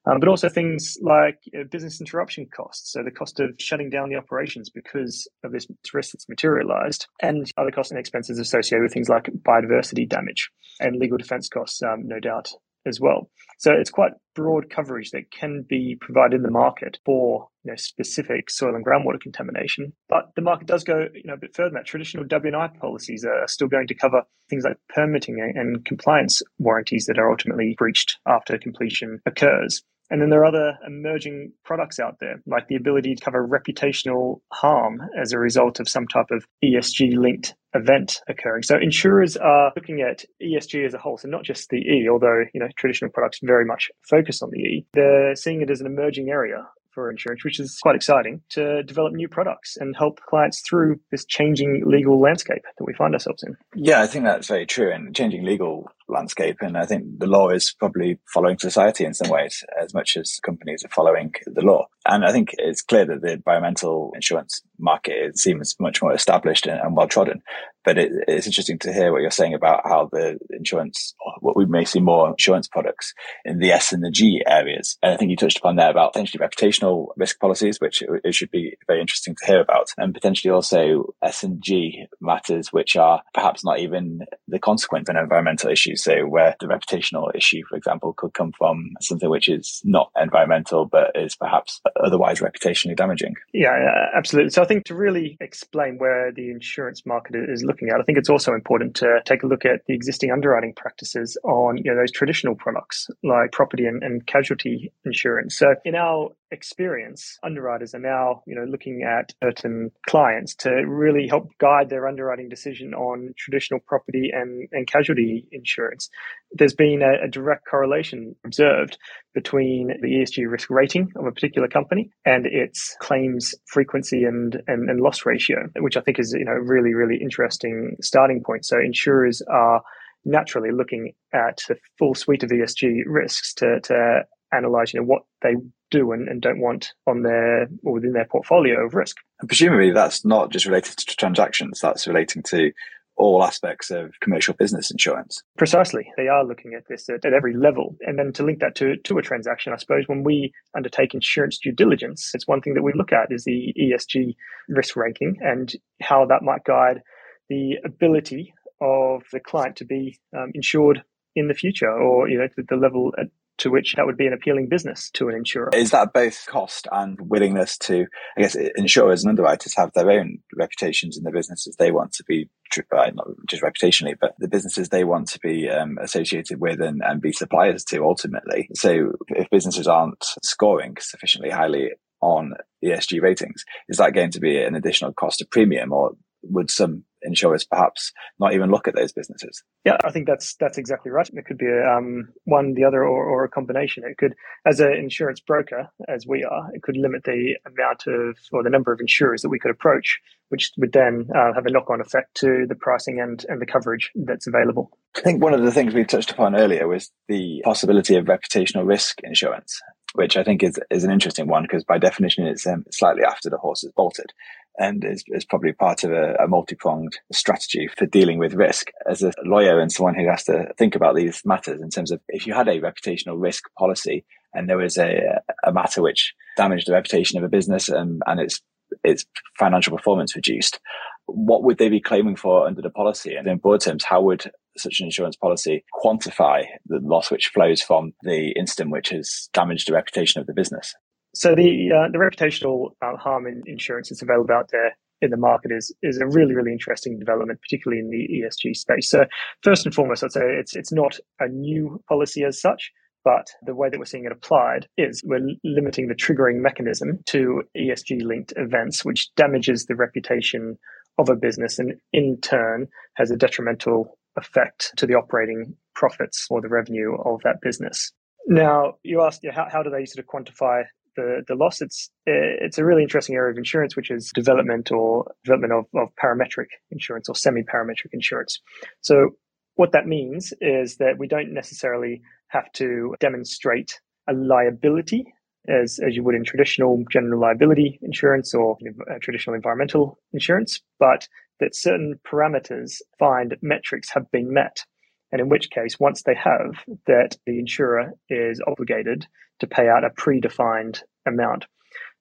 um, 0.06 0.20
but 0.20 0.30
also 0.30 0.50
things 0.50 0.98
like 1.02 1.40
uh, 1.58 1.64
business 1.72 2.00
interruption 2.00 2.48
costs. 2.56 2.92
So 2.92 3.04
the 3.04 3.12
cost 3.12 3.40
of 3.40 3.52
shutting 3.60 3.90
down 3.90 4.10
the 4.10 4.16
operations 4.16 4.70
because 4.70 5.28
of 5.44 5.52
this 5.52 5.68
risk 5.94 6.14
that's 6.14 6.30
materialized, 6.30 7.08
and 7.22 7.52
other 7.58 7.72
costs 7.72 7.92
and 7.92 8.00
expenses 8.00 8.40
associated 8.40 8.84
with 8.84 8.94
things 8.94 9.10
like 9.10 9.30
biodiversity 9.48 10.08
damage 10.08 10.50
and 10.80 10.98
legal 10.98 11.18
defense 11.18 11.48
costs, 11.48 11.82
um, 11.82 12.08
no 12.08 12.20
doubt 12.20 12.50
as 12.86 13.00
well. 13.00 13.30
So 13.60 13.72
it's 13.72 13.90
quite 13.90 14.12
broad 14.36 14.70
coverage 14.70 15.12
that 15.12 15.32
can 15.32 15.64
be 15.68 15.98
provided 16.00 16.38
in 16.38 16.44
the 16.44 16.52
market 16.52 17.00
for 17.06 17.48
you 17.64 17.72
know, 17.72 17.76
specific 17.76 18.50
soil 18.50 18.76
and 18.76 18.86
groundwater 18.86 19.22
contamination. 19.22 19.94
But 20.10 20.32
the 20.36 20.42
market 20.42 20.68
does 20.68 20.84
go 20.84 21.08
you 21.14 21.24
know, 21.24 21.36
a 21.36 21.38
bit 21.38 21.56
further 21.56 21.70
than 21.70 21.76
that. 21.76 21.86
Traditional 21.86 22.26
W&I 22.26 22.68
policies 22.80 23.24
are 23.24 23.48
still 23.48 23.68
going 23.68 23.88
to 23.88 23.96
cover 23.96 24.24
things 24.50 24.66
like 24.66 24.78
permitting 24.90 25.40
and 25.56 25.86
compliance 25.86 26.42
warranties 26.60 27.06
that 27.06 27.18
are 27.18 27.32
ultimately 27.32 27.76
breached 27.78 28.18
after 28.28 28.58
completion 28.58 29.20
occurs. 29.26 29.82
And 30.14 30.22
then 30.22 30.30
there 30.30 30.42
are 30.42 30.46
other 30.46 30.78
emerging 30.86 31.54
products 31.66 32.00
out 32.00 32.18
there, 32.20 32.40
like 32.46 32.68
the 32.68 32.76
ability 32.76 33.16
to 33.16 33.26
cover 33.26 33.48
reputational 33.48 34.42
harm 34.52 35.02
as 35.20 35.32
a 35.32 35.40
result 35.40 35.80
of 35.80 35.90
some 35.90 36.06
type 36.06 36.28
of 36.30 36.46
ESG 36.64 37.18
linked 37.18 37.56
event 37.74 38.22
occurring. 38.30 38.62
So 38.62 38.78
insurers 38.80 39.36
are 39.38 39.72
looking 39.76 40.02
at 40.02 40.24
ESG 40.40 40.86
as 40.86 40.94
a 40.94 41.00
whole, 41.00 41.18
so 41.18 41.28
not 41.28 41.44
just 41.44 41.70
the 41.70 41.78
E, 41.78 42.08
although 42.12 42.44
you 42.54 42.60
know 42.60 42.68
traditional 42.78 43.10
products 43.10 43.40
very 43.42 43.66
much 43.66 43.90
focus 44.08 44.44
on 44.44 44.52
the 44.52 44.60
E. 44.60 44.86
They're 44.94 45.36
seeing 45.36 45.64
it 45.64 45.72
as 45.72 45.82
an 45.82 45.88
emerging 45.88 46.30
area 46.30 46.68
for 46.94 47.10
insurance, 47.10 47.44
which 47.44 47.60
is 47.60 47.80
quite 47.82 47.96
exciting 47.96 48.42
to 48.50 48.84
develop 48.84 49.14
new 49.14 49.28
products 49.28 49.78
and 49.80 49.96
help 49.98 50.20
clients 50.30 50.62
through 50.70 51.00
this 51.10 51.26
changing 51.26 51.84
legal 51.88 52.22
landscape 52.22 52.62
that 52.78 52.86
we 52.86 52.94
find 52.94 53.16
ourselves 53.16 53.44
in. 53.44 53.56
Yeah, 53.74 54.02
I 54.02 54.08
think 54.08 54.26
that's 54.26 54.48
very 54.48 54.68
true. 54.68 54.92
And 54.92 55.16
changing 55.16 55.44
legal 55.44 55.90
landscape. 56.08 56.58
And 56.62 56.78
I 56.78 56.86
think 56.86 57.20
the 57.20 57.28
law 57.28 57.50
is 57.50 57.76
probably 57.78 58.20
following 58.34 58.58
society 58.58 59.06
in 59.06 59.14
some 59.14 59.30
ways 59.30 59.64
as 59.82 59.94
much 59.94 60.18
as 60.18 60.40
companies 60.44 60.84
are 60.84 60.90
following 60.90 61.34
the 61.46 61.62
law. 61.62 61.88
And 62.06 62.26
I 62.26 62.32
think 62.32 62.50
it's 62.58 62.82
clear 62.82 63.06
that 63.06 63.22
the 63.22 63.34
environmental 63.34 64.12
insurance 64.16 64.62
market 64.78 65.38
seems 65.38 65.76
much 65.80 66.02
more 66.02 66.14
established 66.14 66.68
and, 66.68 66.80
and 66.80 66.96
well 66.96 67.08
trodden. 67.08 67.42
But 67.86 67.98
it, 67.98 68.12
it's 68.28 68.48
interesting 68.48 68.80
to 68.80 68.94
hear 68.94 69.12
what 69.12 69.22
you're 69.22 69.32
saying 69.32 69.54
about 69.54 69.82
how 69.86 70.10
the 70.12 70.38
insurance, 70.50 71.14
what 71.40 71.56
we 71.56 71.66
may 71.66 71.86
see 71.86 72.00
more 72.00 72.30
insurance 72.30 72.68
products 72.68 73.14
in 73.46 73.60
the 73.60 73.72
S 73.72 73.92
and 73.92 74.04
the 74.04 74.12
G 74.12 74.42
areas. 74.48 74.98
And 75.02 75.14
I 75.14 75.18
think 75.18 75.32
you 75.32 75.38
touched 75.38 75.58
upon 75.58 75.76
there 75.76 75.90
about 75.90 76.14
potentially 76.14 76.46
reputational 76.46 77.08
risk 77.18 77.40
policies, 77.40 77.80
which 77.80 78.02
it 78.02 78.36
should 78.36 78.52
be 78.52 78.78
very 78.88 79.02
interesting 79.02 79.36
to 79.36 79.46
hear 79.46 79.62
about, 79.62 79.88
and 79.98 80.14
potentially 80.14 80.52
also 80.52 81.14
S 81.24 81.44
and 81.44 81.62
G 81.62 82.06
matters, 82.22 82.72
which 82.72 82.96
are 82.96 83.22
perhaps 83.34 83.64
not 83.64 83.80
even 83.80 84.22
the 84.48 84.60
consequence 84.60 85.10
of 85.10 85.16
an 85.16 85.24
environmental 85.24 85.70
issue. 85.70 85.93
So 85.96 86.26
where 86.28 86.56
the 86.60 86.68
reputational 86.68 87.34
issue, 87.36 87.62
for 87.70 87.76
example, 87.76 88.14
could 88.14 88.34
come 88.34 88.52
from 88.58 88.92
something 89.02 89.30
which 89.30 89.50
is 89.50 89.82
not 89.84 90.12
environmental, 90.20 90.86
but 90.86 91.12
is 91.16 91.36
perhaps 91.36 91.82
otherwise 92.04 92.40
reputationally 92.40 92.96
damaging. 92.96 93.36
Yeah, 93.54 94.10
absolutely. 94.16 94.52
So 94.52 94.62
I 94.62 94.66
think 94.66 94.86
to 94.86 94.96
really 94.96 95.38
explain 95.40 95.98
where 95.98 96.32
the 96.32 96.52
insurance 96.52 97.06
market 97.06 97.36
is 97.36 97.64
looking 97.64 97.90
at, 97.90 98.00
I 98.00 98.04
think 98.04 98.18
it's 98.18 98.30
also 98.30 98.54
important 98.54 98.96
to 98.98 99.22
take 99.26 99.44
a 99.44 99.48
look 99.48 99.66
at 99.66 99.86
the 99.88 99.94
existing 99.94 100.32
underwriting 100.32 100.74
practices 100.76 101.38
on 101.44 101.78
you 101.78 101.84
know 101.86 101.96
those 101.96 102.12
traditional 102.12 102.56
products 102.56 103.10
like 103.24 103.52
property 103.52 103.86
and, 103.86 104.04
and 104.04 104.26
casualty 104.26 104.92
insurance. 105.06 105.58
So 105.58 105.76
in 105.86 105.96
our 105.96 106.32
experience, 106.54 107.38
underwriters 107.44 107.94
are 107.94 108.00
now, 108.00 108.44
you 108.46 108.56
know, 108.56 108.64
looking 108.64 109.04
at 109.04 109.34
certain 109.44 109.92
clients 110.08 110.56
to 110.56 110.70
really 110.70 111.28
help 111.28 111.50
guide 111.60 111.90
their 111.90 112.08
underwriting 112.08 112.48
decision 112.48 112.94
on 112.94 113.34
traditional 113.38 113.80
property 113.86 114.30
and, 114.32 114.70
and 114.72 114.88
casualty 114.88 115.48
insurance. 115.52 116.10
There's 116.52 116.76
been 116.76 117.02
a, 117.02 117.26
a 117.26 117.30
direct 117.30 117.66
correlation 117.66 118.36
observed 118.46 118.98
between 119.34 119.88
the 120.02 120.08
ESG 120.08 120.50
risk 120.50 120.70
rating 120.70 121.12
of 121.16 121.26
a 121.26 121.32
particular 121.32 121.68
company 121.68 122.12
and 122.26 122.46
its 122.46 122.96
claims 123.00 123.56
frequency 123.66 124.24
and, 124.24 124.62
and, 124.68 124.90
and 124.90 125.02
loss 125.02 125.26
ratio, 125.26 125.68
which 125.80 125.98
I 125.98 126.02
think 126.02 126.20
is, 126.20 126.34
you 126.38 126.46
know, 126.46 126.52
really, 126.52 126.94
really 126.94 127.18
interesting 127.20 127.98
starting 128.02 128.44
point. 128.46 128.66
So 128.66 128.78
insurers 128.78 129.42
are 129.52 129.82
naturally 130.26 130.72
looking 130.72 131.14
at 131.34 131.60
the 131.68 131.76
full 131.98 132.16
suite 132.16 132.44
of 132.44 132.50
ESG 132.50 133.02
risks 133.06 133.54
to, 133.56 133.80
to 133.82 134.22
analyze, 134.54 134.94
you 134.94 135.00
know, 135.00 135.06
what 135.06 135.24
they 135.42 135.56
do 135.94 136.12
and, 136.12 136.28
and 136.28 136.42
don't 136.42 136.60
want 136.60 136.94
on 137.08 137.24
their 137.24 137.68
or 137.84 137.94
within 137.94 138.14
their 138.14 138.26
portfolio 138.26 138.86
of 138.86 138.94
risk. 138.94 139.18
And 139.40 139.48
presumably, 139.48 139.92
that's 139.92 140.26
not 140.26 140.52
just 140.52 140.66
related 140.66 140.98
to 140.98 141.16
transactions; 141.16 141.80
that's 141.80 142.08
relating 142.08 142.44
to 142.44 142.72
all 143.16 143.44
aspects 143.44 143.92
of 143.92 144.12
commercial 144.22 144.56
business 144.56 144.90
insurance. 144.90 145.44
Precisely. 145.58 146.12
They 146.18 146.30
are 146.30 146.44
looking 146.44 146.74
at 146.74 146.88
this 146.90 147.08
at, 147.10 147.24
at, 147.24 147.34
every 147.34 147.56
level. 147.56 147.96
And 148.02 148.18
then 148.18 148.34
to 148.34 148.44
link 148.44 148.60
that 148.60 148.74
to, 148.78 148.98
to 148.98 149.20
a 149.20 149.22
transaction, 149.22 149.72
I 149.72 149.78
suppose 149.78 150.06
when 150.08 150.24
we 150.24 150.52
undertake 150.76 151.14
insurance 151.14 151.60
due 151.60 151.72
diligence, 151.72 152.32
it's 152.34 152.48
one 152.48 152.62
thing 152.62 152.74
that 152.74 152.82
we 152.82 152.92
look 152.96 153.14
at 153.14 153.32
is 153.32 153.44
the 153.44 153.72
ESG 153.80 154.36
risk 154.68 154.96
ranking 154.96 155.38
and 155.42 155.72
how 156.02 156.26
that 156.26 156.42
might 156.42 156.64
guide 156.64 157.02
the 157.50 157.76
ability 157.86 158.54
of 158.82 159.22
the 159.32 159.40
client 159.40 159.76
to 159.78 159.86
be 159.86 160.20
um, 160.36 160.52
insured 160.56 161.04
in 161.36 161.48
the 161.48 161.54
future 161.54 161.92
or 161.92 162.30
you 162.30 162.38
know 162.38 162.48
the, 162.56 162.64
the 162.70 162.76
level 162.76 163.14
at 163.18 163.28
to 163.60 163.70
which 163.70 163.94
that 163.96 164.06
would 164.06 164.18
be 164.18 164.28
an 164.28 164.34
appealing 164.34 164.68
business 164.68 165.10
to 165.12 165.30
an 165.30 165.36
insurer. 165.36 165.70
Is 165.74 165.92
that 165.92 166.14
both 166.14 166.46
cost 166.48 166.88
and 166.92 167.20
willingness 167.22 167.78
to, 167.80 168.06
I 168.38 168.42
guess, 168.42 168.56
insurers 168.76 169.24
and 169.24 169.30
underwriters 169.30 169.76
have 169.76 169.92
their 169.94 170.10
own 170.10 170.40
reputations 170.56 171.18
in 171.18 171.24
the 171.24 171.32
businesses 171.32 171.76
they 171.76 171.92
want 171.92 172.14
to 172.14 172.24
be, 172.24 172.50
uh, 172.78 173.12
not 173.14 173.28
just 173.48 173.64
reputationally, 173.64 174.16
but 174.20 174.34
the 174.40 174.48
businesses 174.48 174.90
they 174.90 175.04
want 175.04 175.28
to 175.30 175.40
be 175.40 175.70
um, 175.70 175.98
associated 176.02 176.60
with 176.60 176.82
and, 176.82 177.02
and 177.04 177.22
be 177.22 177.32
suppliers 177.32 177.84
to 177.86 178.04
ultimately. 178.04 178.70
So 178.74 179.14
if 179.30 179.50
businesses 179.50 179.88
aren't 179.88 180.24
scoring 180.42 180.98
sufficiently 181.00 181.52
highly 181.52 181.92
on 182.22 182.54
ESG 182.84 183.22
ratings, 183.22 183.66
is 183.88 183.98
that 183.98 184.14
going 184.14 184.32
to 184.32 184.40
be 184.40 184.62
an 184.62 184.76
additional 184.76 185.14
cost 185.14 185.42
of 185.42 185.50
premium 185.50 185.92
or 185.92 186.14
would 186.44 186.70
some 186.70 187.04
insurers 187.24 187.64
perhaps 187.64 188.12
not 188.40 188.54
even 188.54 188.70
look 188.70 188.88
at 188.88 188.96
those 188.96 189.12
businesses. 189.12 189.64
Yeah, 189.86 189.98
I 190.04 190.12
think 190.12 190.28
that's 190.28 190.56
that's 190.56 190.78
exactly 190.78 191.12
right. 191.12 191.30
It 191.34 191.46
could 191.46 191.58
be 191.58 191.68
a, 191.68 191.86
um, 191.86 192.30
one, 192.46 192.74
the 192.74 192.84
other, 192.84 193.04
or, 193.04 193.26
or 193.26 193.44
a 193.44 193.50
combination. 193.50 194.04
It 194.06 194.18
could, 194.18 194.36
as 194.66 194.80
an 194.80 194.94
insurance 194.94 195.40
broker, 195.40 195.90
as 196.08 196.26
we 196.28 196.44
are, 196.44 196.70
it 196.74 196.84
could 196.84 196.98
limit 196.98 197.24
the 197.24 197.56
amount 197.66 198.04
of 198.08 198.38
or 198.52 198.64
the 198.64 198.70
number 198.70 198.92
of 198.92 199.00
insurers 199.00 199.42
that 199.42 199.50
we 199.50 199.60
could 199.60 199.72
approach, 199.72 200.20
which 200.50 200.72
would 200.78 200.94
then 200.94 201.28
uh, 201.36 201.54
have 201.54 201.66
a 201.66 201.72
knock-on 201.72 202.02
effect 202.02 202.36
to 202.36 202.66
the 202.68 202.76
pricing 202.76 203.20
and 203.20 203.46
and 203.50 203.62
the 203.62 203.66
coverage 203.66 204.12
that's 204.16 204.48
available. 204.48 204.98
I 205.18 205.22
think 205.22 205.44
one 205.44 205.54
of 205.54 205.62
the 205.62 205.72
things 205.72 205.94
we 205.94 206.04
touched 206.04 206.32
upon 206.32 206.56
earlier 206.56 206.88
was 206.88 207.12
the 207.28 207.62
possibility 207.64 208.16
of 208.16 208.26
reputational 208.26 208.88
risk 208.88 209.20
insurance 209.24 209.80
which 210.16 210.38
I 210.38 210.44
think 210.44 210.64
is, 210.64 210.80
is 210.90 211.04
an 211.04 211.12
interesting 211.12 211.48
one 211.48 211.64
because 211.64 211.84
by 211.84 211.98
definition 211.98 212.46
it's 212.46 212.66
um, 212.66 212.86
slightly 212.92 213.24
after 213.24 213.50
the 213.50 213.58
horse 213.58 213.84
is 213.84 213.92
bolted 213.96 214.32
and 214.78 215.04
is, 215.06 215.24
is 215.28 215.46
probably 215.46 215.74
part 215.74 216.04
of 216.04 216.12
a, 216.12 216.36
a 216.36 216.48
multi-pronged 216.48 217.18
strategy 217.32 217.88
for 217.96 218.06
dealing 218.06 218.40
with 218.40 218.54
risk. 218.54 218.92
As 219.10 219.22
a 219.22 219.32
lawyer 219.44 219.80
and 219.80 219.92
someone 219.92 220.16
who 220.16 220.28
has 220.30 220.44
to 220.46 220.74
think 220.78 220.96
about 220.96 221.16
these 221.16 221.42
matters 221.46 221.82
in 221.82 221.90
terms 221.90 222.12
of 222.12 222.22
if 222.28 222.48
you 222.48 222.54
had 222.54 222.68
a 222.68 222.80
reputational 222.80 223.40
risk 223.40 223.64
policy 223.78 224.26
and 224.54 224.70
there 224.70 224.78
was 224.78 224.98
a, 224.98 225.42
a 225.64 225.72
matter 225.72 226.02
which 226.02 226.34
damaged 226.58 226.88
the 226.88 226.94
reputation 226.94 227.38
of 227.38 227.44
a 227.44 227.50
business 227.50 227.90
and, 227.90 228.22
and 228.26 228.40
its 228.40 228.62
its 229.04 229.26
financial 229.58 229.96
performance 229.96 230.36
reduced, 230.36 230.80
what 231.26 231.64
would 231.64 231.78
they 231.78 231.90
be 231.90 232.02
claiming 232.02 232.36
for 232.36 232.68
under 232.68 232.82
the 232.82 232.90
policy? 232.90 233.36
And 233.36 233.48
in 233.48 233.58
broad 233.58 233.82
terms, 233.82 234.04
how 234.04 234.22
would 234.22 234.52
such 234.78 235.00
an 235.00 235.06
insurance 235.06 235.36
policy 235.36 235.84
quantify 236.04 236.66
the 236.86 237.00
loss 237.02 237.32
which 237.32 237.48
flows 237.48 237.82
from 237.82 238.14
the 238.22 238.52
incident 238.52 238.92
which 238.92 239.10
has 239.10 239.50
damaged 239.54 239.88
the 239.88 239.94
reputation 239.94 240.42
of 240.42 240.48
the 240.48 240.54
business? 240.54 240.94
So 241.34 241.56
the 241.56 241.92
uh, 241.92 242.12
the 242.12 242.20
reputational 242.20 242.92
uh, 243.02 243.18
harm 243.18 243.48
in 243.48 243.64
insurance 243.66 244.10
that's 244.10 244.22
available 244.22 244.54
out 244.54 244.70
there 244.72 244.96
in 245.22 245.32
the 245.32 245.38
market 245.38 245.72
is 245.72 245.94
is 246.04 246.20
a 246.20 246.28
really 246.28 246.54
really 246.54 246.72
interesting 246.72 247.18
development, 247.18 247.62
particularly 247.62 248.02
in 248.02 248.10
the 248.10 248.28
ESG 248.42 248.76
space. 248.76 249.10
So 249.10 249.26
first 249.62 249.86
and 249.86 249.96
foremost, 249.96 250.24
I'd 250.24 250.32
say 250.32 250.42
it's 250.60 250.76
it's 250.76 250.92
not 250.92 251.18
a 251.40 251.48
new 251.48 252.02
policy 252.08 252.44
as 252.44 252.60
such. 252.60 252.92
But 253.26 253.48
the 253.66 253.74
way 253.74 253.90
that 253.90 253.98
we're 253.98 254.06
seeing 254.06 254.26
it 254.26 254.34
applied 254.34 254.88
is 254.98 255.22
we're 255.24 255.48
limiting 255.64 256.10
the 256.10 256.14
triggering 256.14 256.58
mechanism 256.58 257.20
to 257.28 257.64
ESG 257.78 258.22
linked 258.22 258.52
events, 258.58 259.06
which 259.06 259.34
damages 259.36 259.86
the 259.86 259.96
reputation 259.96 260.78
of 261.18 261.30
a 261.30 261.36
business 261.36 261.80
and 261.80 261.94
in 262.12 262.38
turn 262.42 262.88
has 263.16 263.32
a 263.32 263.38
detrimental 263.38 264.18
effect 264.36 264.92
to 264.98 265.06
the 265.06 265.14
operating 265.14 265.76
profits 265.96 266.48
or 266.50 266.60
the 266.60 266.68
revenue 266.68 267.16
of 267.24 267.42
that 267.44 267.62
business. 267.62 268.12
Now, 268.48 268.96
you 269.04 269.22
asked 269.22 269.46
how, 269.54 269.68
how 269.72 269.84
do 269.84 269.90
they 269.90 270.06
sort 270.06 270.26
of 270.26 270.28
quantify 270.28 270.84
the, 271.16 271.44
the 271.48 271.56
loss? 271.56 271.82
It's 271.82 272.10
it's 272.26 272.78
a 272.78 272.86
really 272.86 273.04
interesting 273.04 273.36
area 273.36 273.52
of 273.52 273.58
insurance, 273.58 273.96
which 273.96 274.12
is 274.12 274.32
development 274.34 274.92
or 274.92 275.32
development 275.44 275.74
of, 275.74 275.86
of 275.96 276.10
parametric 276.22 276.68
insurance 276.92 277.30
or 277.30 277.36
semi-parametric 277.36 278.12
insurance. 278.14 278.60
So 279.02 279.32
what 279.76 279.92
that 279.94 280.08
means 280.08 280.54
is 280.62 280.98
that 280.98 281.18
we 281.18 281.28
don't 281.28 281.54
necessarily 281.54 282.22
have 282.50 282.72
to 282.74 283.16
demonstrate 283.20 284.00
a 284.30 284.34
liability 284.34 285.34
as, 285.68 286.00
as 286.06 286.16
you 286.16 286.24
would 286.24 286.36
in 286.36 286.44
traditional 286.44 287.04
general 287.12 287.40
liability 287.40 288.00
insurance 288.02 288.54
or 288.54 288.78
uh, 289.10 289.16
traditional 289.22 289.56
environmental 289.56 290.20
insurance, 290.34 290.82
but 291.00 291.28
that 291.60 291.76
certain 291.76 292.20
parameters 292.28 293.02
find 293.18 293.56
metrics 293.62 294.12
have 294.12 294.30
been 294.32 294.54
met. 294.54 294.84
And 295.34 295.42
in 295.42 295.50
which 295.50 295.72
case, 295.72 296.00
once 296.00 296.22
they 296.22 296.36
have, 296.36 296.76
that 297.08 297.38
the 297.48 297.58
insurer 297.58 298.14
is 298.30 298.62
obligated 298.68 299.26
to 299.62 299.68
pay 299.68 299.90
out 299.90 300.04
a 300.04 300.12
predefined 300.12 301.02
amount. 301.26 301.66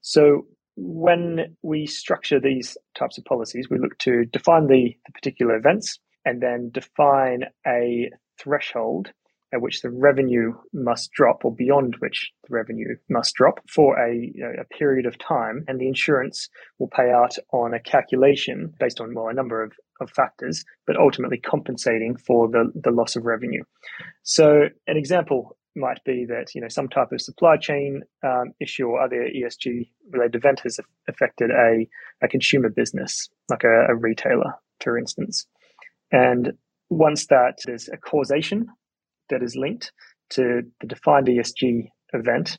So 0.01 0.47
when 0.77 1.55
we 1.61 1.85
structure 1.85 2.41
these 2.41 2.79
types 2.95 3.19
of 3.19 3.25
policies, 3.27 3.69
we 3.69 3.79
look 3.79 3.99
to 3.99 4.25
define 4.25 4.67
the, 4.67 4.97
the 5.05 5.13
particular 5.13 5.57
events 5.57 5.99
and 6.25 6.41
then 6.41 6.71
define 6.73 7.45
a 7.67 8.11
threshold 8.41 9.13
at 9.53 9.61
which 9.61 9.83
the 9.83 9.91
revenue 9.91 10.55
must 10.73 11.13
drop 11.13 11.45
or 11.45 11.55
beyond 11.55 11.97
which 11.99 12.33
the 12.49 12.55
revenue 12.55 12.97
must 13.11 13.35
drop 13.35 13.61
for 13.69 13.99
a, 13.99 14.15
you 14.15 14.43
know, 14.43 14.53
a 14.59 14.75
period 14.75 15.05
of 15.05 15.19
time. 15.19 15.65
And 15.69 15.79
the 15.79 15.89
insurance 15.89 16.49
will 16.79 16.89
pay 16.89 17.11
out 17.11 17.37
on 17.53 17.75
a 17.75 17.81
calculation 17.81 18.73
based 18.81 19.01
on 19.01 19.15
well, 19.15 19.29
a 19.29 19.35
number 19.35 19.63
of, 19.63 19.73
of 20.03 20.11
factors, 20.11 20.65
but 20.87 20.97
ultimately 20.97 21.39
compensating 21.39 22.17
for 22.17 22.49
the, 22.49 22.71
the 22.75 22.91
loss 22.91 23.17
of 23.17 23.25
revenue. 23.25 23.63
So 24.23 24.69
an 24.87 24.97
example 24.97 25.57
might 25.75 26.05
be 26.05 26.27
that 26.27 26.55
you 26.55 26.61
know 26.61 26.69
some 26.69 26.89
type 26.89 27.13
of 27.13 27.21
supply 27.21 27.57
chain 27.57 28.03
um, 28.23 28.53
issue 28.61 28.87
or 28.87 29.01
other 29.01 29.29
ESG 29.35 29.89
related 30.11 30.35
event 30.35 30.61
has 30.61 30.79
affected 31.09 31.51
a, 31.51 31.89
a 32.23 32.29
consumer 32.29 32.69
business, 32.69 33.29
like 33.49 33.65
a, 33.65 33.87
a 33.89 33.95
retailer, 33.95 34.55
for 34.81 34.99
instance. 34.99 35.47
And 36.11 36.53
once 36.91 37.27
that 37.29 37.59
there's 37.65 37.89
a 37.89 37.97
causation 37.97 38.67
that 39.31 39.43
is 39.43 39.57
linked 39.57 39.93
to 40.31 40.63
the 40.81 40.87
defined 40.87 41.27
ESG 41.27 41.89
event 42.13 42.59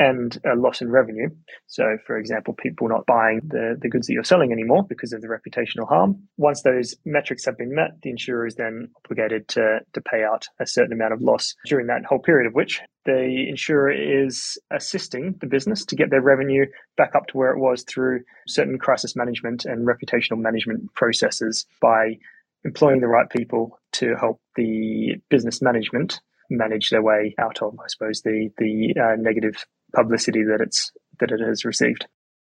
and 0.00 0.38
a 0.50 0.56
loss 0.56 0.80
in 0.80 0.90
revenue. 0.90 1.28
So, 1.66 1.98
for 2.06 2.16
example, 2.16 2.54
people 2.54 2.88
not 2.88 3.06
buying 3.06 3.42
the, 3.44 3.76
the 3.80 3.88
goods 3.88 4.06
that 4.06 4.14
you're 4.14 4.24
selling 4.24 4.50
anymore 4.50 4.84
because 4.88 5.12
of 5.12 5.20
the 5.20 5.28
reputational 5.28 5.86
harm. 5.86 6.26
Once 6.38 6.62
those 6.62 6.96
metrics 7.04 7.44
have 7.44 7.58
been 7.58 7.74
met, 7.74 7.90
the 8.02 8.10
insurer 8.10 8.46
is 8.46 8.54
then 8.54 8.88
obligated 9.04 9.46
to, 9.48 9.80
to 9.92 10.00
pay 10.00 10.24
out 10.24 10.46
a 10.58 10.66
certain 10.66 10.94
amount 10.94 11.12
of 11.12 11.20
loss 11.20 11.54
during 11.66 11.86
that 11.86 12.04
whole 12.06 12.18
period 12.18 12.46
of 12.48 12.54
which 12.54 12.80
the 13.04 13.46
insurer 13.48 13.92
is 13.92 14.58
assisting 14.70 15.34
the 15.40 15.46
business 15.46 15.84
to 15.84 15.96
get 15.96 16.10
their 16.10 16.22
revenue 16.22 16.64
back 16.96 17.14
up 17.14 17.26
to 17.26 17.36
where 17.36 17.52
it 17.52 17.58
was 17.58 17.82
through 17.82 18.20
certain 18.46 18.78
crisis 18.78 19.14
management 19.14 19.64
and 19.64 19.86
reputational 19.86 20.38
management 20.38 20.92
processes 20.94 21.66
by 21.80 22.16
employing 22.64 23.00
the 23.00 23.08
right 23.08 23.28
people 23.30 23.78
to 23.92 24.14
help 24.18 24.40
the 24.56 25.14
business 25.28 25.62
management 25.62 26.20
manage 26.50 26.90
their 26.90 27.02
way 27.02 27.34
out 27.38 27.62
of, 27.62 27.78
I 27.78 27.86
suppose, 27.88 28.22
the 28.22 28.50
the 28.58 28.94
uh, 29.00 29.16
negative 29.18 29.64
publicity 29.94 30.42
that 30.44 30.60
it's 30.60 30.92
that 31.20 31.30
it 31.30 31.40
has 31.40 31.64
received. 31.64 32.06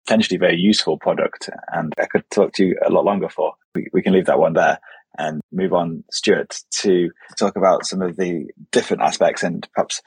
Potentially 0.06 0.38
very 0.38 0.58
useful 0.58 0.98
product, 0.98 1.50
and 1.72 1.94
I 2.00 2.06
could 2.06 2.30
talk 2.32 2.54
to 2.54 2.66
you 2.66 2.80
a 2.84 2.90
lot 2.90 3.06
longer 3.06 3.30
for. 3.30 3.54
We, 3.76 3.88
we 3.94 4.02
can 4.02 4.14
leave 4.14 4.26
that 4.26 4.40
one 4.40 4.54
there 4.54 4.80
and 5.18 5.42
move 5.52 5.74
on, 5.74 6.04
Stuart, 6.12 6.58
to 6.82 7.12
talk 7.38 7.56
about 7.56 7.86
some 7.86 8.02
of 8.02 8.16
the 8.16 8.48
different 8.72 9.04
aspects 9.04 9.44
and 9.44 9.68
perhaps 9.74 10.02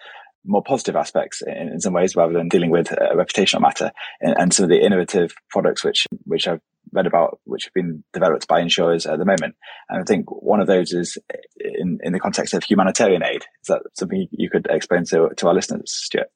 more 0.44 0.62
positive 0.62 0.96
aspects 0.96 1.42
in, 1.42 1.68
in 1.68 1.80
some 1.80 1.94
ways 1.94 2.16
rather 2.16 2.32
than 2.32 2.48
dealing 2.48 2.70
with 2.70 2.90
a 2.92 3.14
reputational 3.14 3.60
matter 3.60 3.90
and, 4.20 4.34
and 4.38 4.54
some 4.54 4.64
of 4.64 4.70
the 4.70 4.84
innovative 4.84 5.34
products 5.48 5.82
which 5.84 6.06
which 6.24 6.46
I've 6.46 6.60
read 6.92 7.06
about 7.06 7.40
which 7.44 7.64
have 7.64 7.72
been 7.72 8.04
developed 8.12 8.46
by 8.46 8.60
insurers 8.60 9.06
at 9.06 9.18
the 9.18 9.24
moment. 9.24 9.56
And 9.88 10.00
I 10.00 10.04
think 10.04 10.26
one 10.30 10.60
of 10.60 10.66
those 10.66 10.92
is 10.92 11.18
in, 11.58 11.98
in 12.02 12.12
the 12.12 12.20
context 12.20 12.54
of 12.54 12.62
humanitarian 12.62 13.24
aid. 13.24 13.44
Is 13.62 13.68
that 13.68 13.82
something 13.94 14.28
you 14.30 14.50
could 14.50 14.66
explain 14.70 15.04
to, 15.06 15.30
to 15.36 15.48
our 15.48 15.54
listeners, 15.54 15.92
Stuart? 15.92 16.30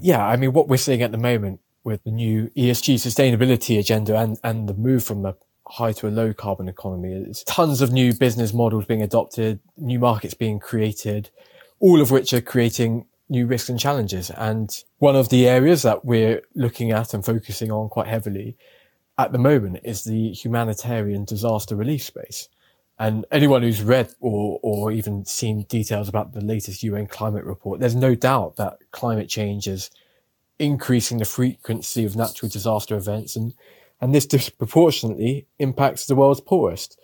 Yeah, 0.00 0.26
I 0.26 0.36
mean, 0.36 0.52
what 0.52 0.68
we're 0.68 0.76
seeing 0.76 1.02
at 1.02 1.12
the 1.12 1.18
moment 1.18 1.60
with 1.84 2.04
the 2.04 2.10
new 2.10 2.50
ESG 2.56 2.94
sustainability 2.94 3.78
agenda 3.78 4.16
and, 4.18 4.38
and 4.42 4.68
the 4.68 4.74
move 4.74 5.04
from 5.04 5.24
a 5.26 5.36
high 5.66 5.92
to 5.92 6.08
a 6.08 6.10
low 6.10 6.32
carbon 6.32 6.68
economy 6.68 7.12
is 7.12 7.44
tons 7.44 7.80
of 7.80 7.92
new 7.92 8.12
business 8.12 8.52
models 8.52 8.86
being 8.86 9.02
adopted, 9.02 9.60
new 9.76 9.98
markets 9.98 10.34
being 10.34 10.58
created, 10.58 11.30
all 11.78 12.00
of 12.00 12.10
which 12.10 12.32
are 12.32 12.40
creating 12.40 13.06
new 13.28 13.46
risks 13.46 13.68
and 13.68 13.78
challenges. 13.78 14.30
And 14.30 14.70
one 14.98 15.16
of 15.16 15.28
the 15.28 15.48
areas 15.48 15.82
that 15.82 16.04
we're 16.04 16.42
looking 16.54 16.90
at 16.90 17.14
and 17.14 17.24
focusing 17.24 17.70
on 17.70 17.88
quite 17.88 18.08
heavily 18.08 18.56
at 19.18 19.32
the 19.32 19.38
moment 19.38 19.80
is 19.84 20.04
the 20.04 20.32
humanitarian 20.32 21.24
disaster 21.24 21.76
relief 21.76 22.02
space. 22.02 22.48
And 23.00 23.24
anyone 23.32 23.62
who's 23.62 23.82
read 23.82 24.12
or, 24.20 24.60
or 24.62 24.92
even 24.92 25.24
seen 25.24 25.62
details 25.62 26.06
about 26.06 26.34
the 26.34 26.42
latest 26.42 26.82
UN 26.82 27.06
climate 27.06 27.46
report, 27.46 27.80
there's 27.80 27.94
no 27.94 28.14
doubt 28.14 28.56
that 28.56 28.76
climate 28.90 29.30
change 29.30 29.66
is 29.66 29.90
increasing 30.58 31.16
the 31.16 31.24
frequency 31.24 32.04
of 32.04 32.14
natural 32.14 32.50
disaster 32.50 32.94
events 32.94 33.36
and, 33.36 33.54
and 34.02 34.14
this 34.14 34.26
disproportionately 34.26 35.46
impacts 35.58 36.04
the 36.04 36.14
world's 36.14 36.42
poorest. 36.42 37.00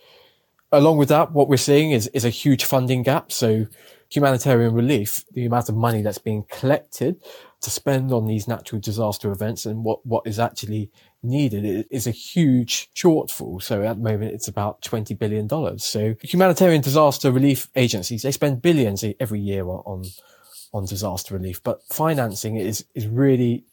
Along 0.70 0.98
with 0.98 1.08
that, 1.08 1.32
what 1.32 1.48
we're 1.48 1.56
seeing 1.56 1.92
is, 1.92 2.08
is 2.08 2.26
a 2.26 2.30
huge 2.30 2.66
funding 2.66 3.02
gap. 3.02 3.32
So 3.32 3.64
humanitarian 4.10 4.74
relief, 4.74 5.24
the 5.32 5.46
amount 5.46 5.70
of 5.70 5.76
money 5.76 6.02
that's 6.02 6.18
being 6.18 6.44
collected 6.50 7.22
to 7.62 7.70
spend 7.70 8.12
on 8.12 8.26
these 8.26 8.46
natural 8.46 8.82
disaster 8.82 9.32
events 9.32 9.64
and 9.64 9.82
what, 9.82 10.04
what 10.04 10.26
is 10.26 10.38
actually 10.38 10.90
needed 11.26 11.86
is 11.90 12.06
a 12.06 12.10
huge 12.10 12.90
shortfall. 12.94 13.62
So 13.62 13.82
at 13.82 13.96
the 13.96 14.02
moment, 14.02 14.32
it's 14.32 14.48
about 14.48 14.80
$20 14.82 15.18
billion. 15.18 15.78
So 15.78 16.14
humanitarian 16.22 16.82
disaster 16.82 17.30
relief 17.30 17.68
agencies, 17.76 18.22
they 18.22 18.32
spend 18.32 18.62
billions 18.62 19.04
every 19.20 19.40
year 19.40 19.66
on, 19.66 20.04
on 20.72 20.86
disaster 20.86 21.34
relief, 21.34 21.62
but 21.62 21.82
financing 21.90 22.56
is, 22.56 22.84
is 22.94 23.06
really, 23.06 23.64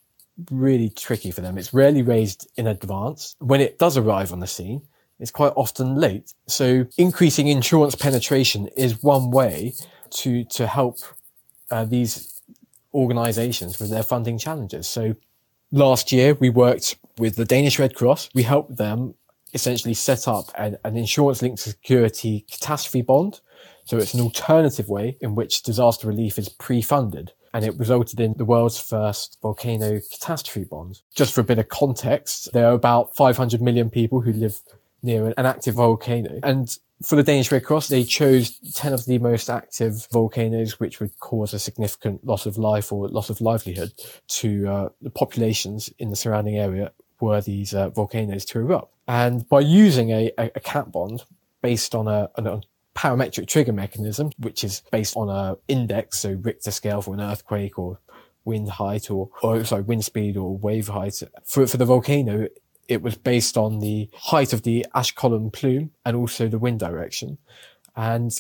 really 0.52 0.90
tricky 0.90 1.32
for 1.32 1.42
them. 1.42 1.58
It's 1.58 1.74
rarely 1.74 2.02
raised 2.02 2.48
in 2.58 2.68
advance. 2.68 3.36
When 3.40 3.62
it 3.62 3.80
does 3.80 3.98
arrive 3.98 4.32
on 4.32 4.40
the 4.40 4.48
scene, 4.48 4.82
it's 5.20 5.32
quite 5.32 5.54
often 5.56 5.96
late. 5.96 6.34
So 6.48 6.86
increasing 6.98 7.48
insurance 7.48 7.96
penetration 7.96 8.68
is 8.76 9.02
one 9.02 9.32
way 9.32 9.74
to 10.22 10.44
to 10.46 10.68
help 10.68 11.00
uh, 11.72 11.86
these 11.86 12.42
organisations 12.94 13.80
with 13.80 13.90
their 13.90 14.04
funding 14.04 14.38
challenges. 14.38 14.88
So 14.88 15.16
last 15.74 16.12
year 16.12 16.36
we 16.36 16.50
worked 16.50 16.96
with 17.18 17.36
the 17.36 17.44
Danish 17.44 17.80
Red 17.80 17.96
Cross. 17.96 18.30
We 18.34 18.44
helped 18.44 18.78
them 18.78 19.16
essentially 19.54 19.94
set 19.94 20.28
up 20.28 20.46
an, 20.58 20.78
an 20.86 20.96
insurance 20.96 21.42
linked 21.42 21.60
security 21.60 22.46
catastrophe 22.50 23.02
bond. 23.02 23.42
So 23.86 23.98
it's 23.98 24.14
an 24.14 24.22
alternative 24.22 24.88
way 24.88 25.18
in 25.20 25.36
which 25.36 25.64
disaster 25.64 26.08
relief 26.08 26.40
is 26.40 26.48
pre-funded. 26.48 27.34
And 27.54 27.66
it 27.66 27.78
resulted 27.78 28.20
in 28.20 28.34
the 28.38 28.46
world's 28.46 28.80
first 28.80 29.38
volcano 29.42 30.00
catastrophe 30.12 30.64
bond. 30.64 31.02
Just 31.14 31.34
for 31.34 31.42
a 31.42 31.44
bit 31.44 31.60
of 31.60 31.70
context, 31.70 32.52
there 32.54 32.68
are 32.68 32.74
about 32.74 33.16
500 33.16 33.62
million 33.62 33.90
people 33.90 34.22
who 34.22 34.32
live 34.32 34.62
near 35.04 35.34
an 35.38 35.46
active 35.46 35.76
volcano. 35.76 36.40
And 36.42 36.76
for 37.04 37.16
the 37.16 37.24
Danish 37.24 37.52
Red 37.52 37.64
Cross, 37.64 37.90
they 37.90 38.04
chose 38.04 38.58
10 38.76 38.94
of 38.94 39.06
the 39.06 39.20
most 39.20 39.50
active 39.50 40.08
volcanoes, 40.12 40.80
which 40.80 41.00
would 41.00 41.18
cause 41.20 41.54
a 41.54 41.60
significant 41.60 42.26
loss 42.26 42.46
of 42.46 42.58
life 42.58 42.92
or 42.92 43.08
loss 43.08 43.30
of 43.30 43.42
livelihood 43.42 43.94
to 44.28 44.68
uh, 44.68 44.90
the 45.02 45.10
populations 45.10 45.90
in 46.00 46.10
the 46.10 46.16
surrounding 46.16 46.58
area 46.58 46.92
were 47.20 47.42
these 47.42 47.74
uh, 47.74 47.90
volcanoes 47.90 48.46
to 48.46 48.60
erupt. 48.60 48.94
And 49.08 49.48
by 49.50 49.62
using 49.62 50.12
a, 50.12 50.32
a, 50.38 50.52
a 50.56 50.60
cat 50.60 50.92
bond 50.92 51.24
based 51.62 51.94
on 51.94 52.08
a, 52.08 52.30
a 52.36 52.62
parametric 52.96 53.48
trigger 53.48 53.74
mechanism, 53.74 54.32
which 54.38 54.64
is 54.64 54.82
based 54.92 55.16
on 55.16 55.30
a 55.30 55.58
index, 55.68 56.20
so 56.20 56.38
Richter 56.42 56.72
scale 56.72 57.02
for 57.02 57.14
an 57.14 57.22
earthquake 57.22 57.78
or 57.78 58.00
wind 58.46 58.70
height 58.70 59.10
or, 59.10 59.30
or 59.42 59.64
sorry, 59.64 59.84
wind 59.84 60.06
speed 60.06 60.38
or 60.38 60.58
wave 60.58 60.88
height. 60.88 61.22
For, 61.46 61.66
for 61.68 61.78
the 61.78 61.86
volcano, 61.86 62.48
it 62.88 63.02
was 63.02 63.16
based 63.16 63.58
on 63.58 63.80
the 63.80 64.10
height 64.14 64.54
of 64.54 64.64
the 64.64 64.86
ash 64.94 65.14
column 65.14 65.52
plume 65.52 65.92
and 66.06 66.16
also 66.16 66.48
the 66.48 66.60
wind 66.60 66.80
direction. 66.80 67.38
And 67.96 68.32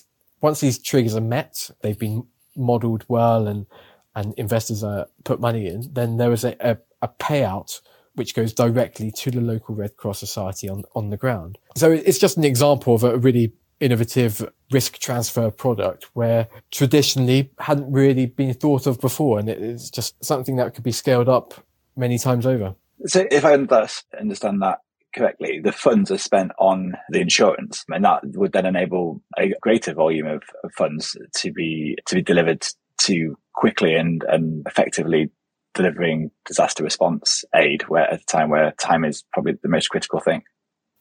once 0.41 0.59
these 0.59 0.79
triggers 0.79 1.15
are 1.15 1.21
met, 1.21 1.71
they've 1.81 1.97
been 1.97 2.27
modeled 2.55 3.05
well 3.07 3.47
and, 3.47 3.65
and 4.15 4.33
investors 4.35 4.83
are 4.83 5.07
put 5.23 5.39
money 5.39 5.67
in, 5.67 5.93
then 5.93 6.17
there 6.17 6.31
is 6.31 6.43
a, 6.43 6.55
a, 6.59 6.77
a 7.01 7.07
payout 7.07 7.81
which 8.15 8.35
goes 8.35 8.53
directly 8.53 9.11
to 9.11 9.31
the 9.31 9.41
local 9.41 9.73
Red 9.73 9.97
Cross 9.97 10.19
Society 10.19 10.69
on, 10.69 10.83
on 10.95 11.09
the 11.09 11.17
ground. 11.17 11.57
So 11.75 11.91
it's 11.91 12.19
just 12.19 12.37
an 12.37 12.43
example 12.43 12.93
of 12.93 13.03
a 13.03 13.17
really 13.17 13.53
innovative 13.79 14.47
risk 14.71 14.99
transfer 14.99 15.49
product 15.49 16.05
where 16.13 16.47
traditionally 16.71 17.51
hadn't 17.59 17.91
really 17.91 18.27
been 18.27 18.53
thought 18.53 18.85
of 18.85 19.01
before. 19.01 19.39
And 19.39 19.49
it's 19.49 19.89
just 19.89 20.23
something 20.23 20.57
that 20.57 20.75
could 20.75 20.83
be 20.83 20.91
scaled 20.91 21.27
up 21.27 21.53
many 21.95 22.17
times 22.19 22.45
over. 22.45 22.75
So 23.05 23.25
if 23.29 23.45
I 23.45 23.53
understand 23.53 24.61
that 24.61 24.79
correctly, 25.15 25.59
the 25.63 25.71
funds 25.71 26.11
are 26.11 26.17
spent 26.17 26.51
on 26.57 26.93
the 27.09 27.21
insurance, 27.21 27.83
and 27.89 28.03
that 28.05 28.21
would 28.35 28.53
then 28.53 28.65
enable 28.65 29.21
a 29.37 29.53
greater 29.61 29.93
volume 29.93 30.27
of, 30.27 30.43
of 30.63 30.73
funds 30.73 31.15
to 31.37 31.51
be 31.51 31.97
to 32.07 32.15
be 32.15 32.21
delivered 32.21 32.65
to 33.01 33.37
quickly 33.53 33.95
and, 33.95 34.23
and 34.27 34.65
effectively 34.65 35.29
delivering 35.73 36.31
disaster 36.45 36.83
response 36.83 37.43
aid 37.55 37.81
where 37.89 38.03
at 38.03 38.21
a 38.21 38.25
time 38.25 38.49
where 38.49 38.71
time 38.79 39.03
is 39.03 39.23
probably 39.33 39.53
the 39.61 39.69
most 39.69 39.87
critical 39.87 40.19
thing. 40.19 40.43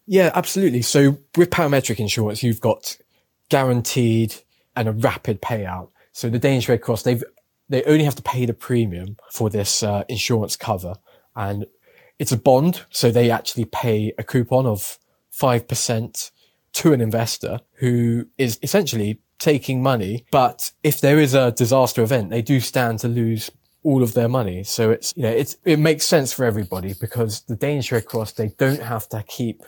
Yeah, 0.06 0.30
absolutely. 0.34 0.82
So 0.82 1.18
with 1.36 1.50
parametric 1.50 2.00
insurance, 2.00 2.42
you've 2.42 2.60
got 2.60 2.96
guaranteed 3.48 4.34
and 4.74 4.88
a 4.88 4.92
rapid 4.92 5.40
payout. 5.42 5.90
So 6.12 6.28
the 6.28 6.38
Danish 6.38 6.68
Red 6.68 6.82
Cross, 6.82 7.02
they've, 7.02 7.22
they 7.68 7.84
only 7.84 8.04
have 8.04 8.16
to 8.16 8.22
pay 8.22 8.46
the 8.46 8.54
premium 8.54 9.16
for 9.30 9.50
this 9.50 9.82
uh, 9.82 10.04
insurance 10.08 10.56
cover 10.56 10.94
and 11.36 11.66
it's 12.22 12.30
a 12.30 12.36
bond. 12.36 12.82
So 12.90 13.10
they 13.10 13.32
actually 13.32 13.64
pay 13.64 14.12
a 14.16 14.22
coupon 14.22 14.64
of 14.64 14.96
5% 15.34 16.30
to 16.74 16.92
an 16.92 17.00
investor 17.00 17.58
who 17.80 18.28
is 18.38 18.60
essentially 18.62 19.18
taking 19.40 19.82
money. 19.82 20.24
But 20.30 20.70
if 20.84 21.00
there 21.00 21.18
is 21.18 21.34
a 21.34 21.50
disaster 21.50 22.00
event, 22.00 22.30
they 22.30 22.40
do 22.40 22.60
stand 22.60 23.00
to 23.00 23.08
lose 23.08 23.50
all 23.82 24.04
of 24.04 24.14
their 24.14 24.28
money. 24.28 24.62
So 24.62 24.92
it's, 24.92 25.12
you 25.16 25.24
know, 25.24 25.30
it's, 25.30 25.56
it 25.64 25.80
makes 25.80 26.06
sense 26.06 26.32
for 26.32 26.44
everybody 26.44 26.94
because 27.00 27.40
the 27.40 27.56
Danish 27.56 27.90
Red 27.90 28.06
Cross, 28.06 28.34
they 28.34 28.50
don't 28.56 28.82
have 28.82 29.08
to 29.08 29.24
keep 29.24 29.64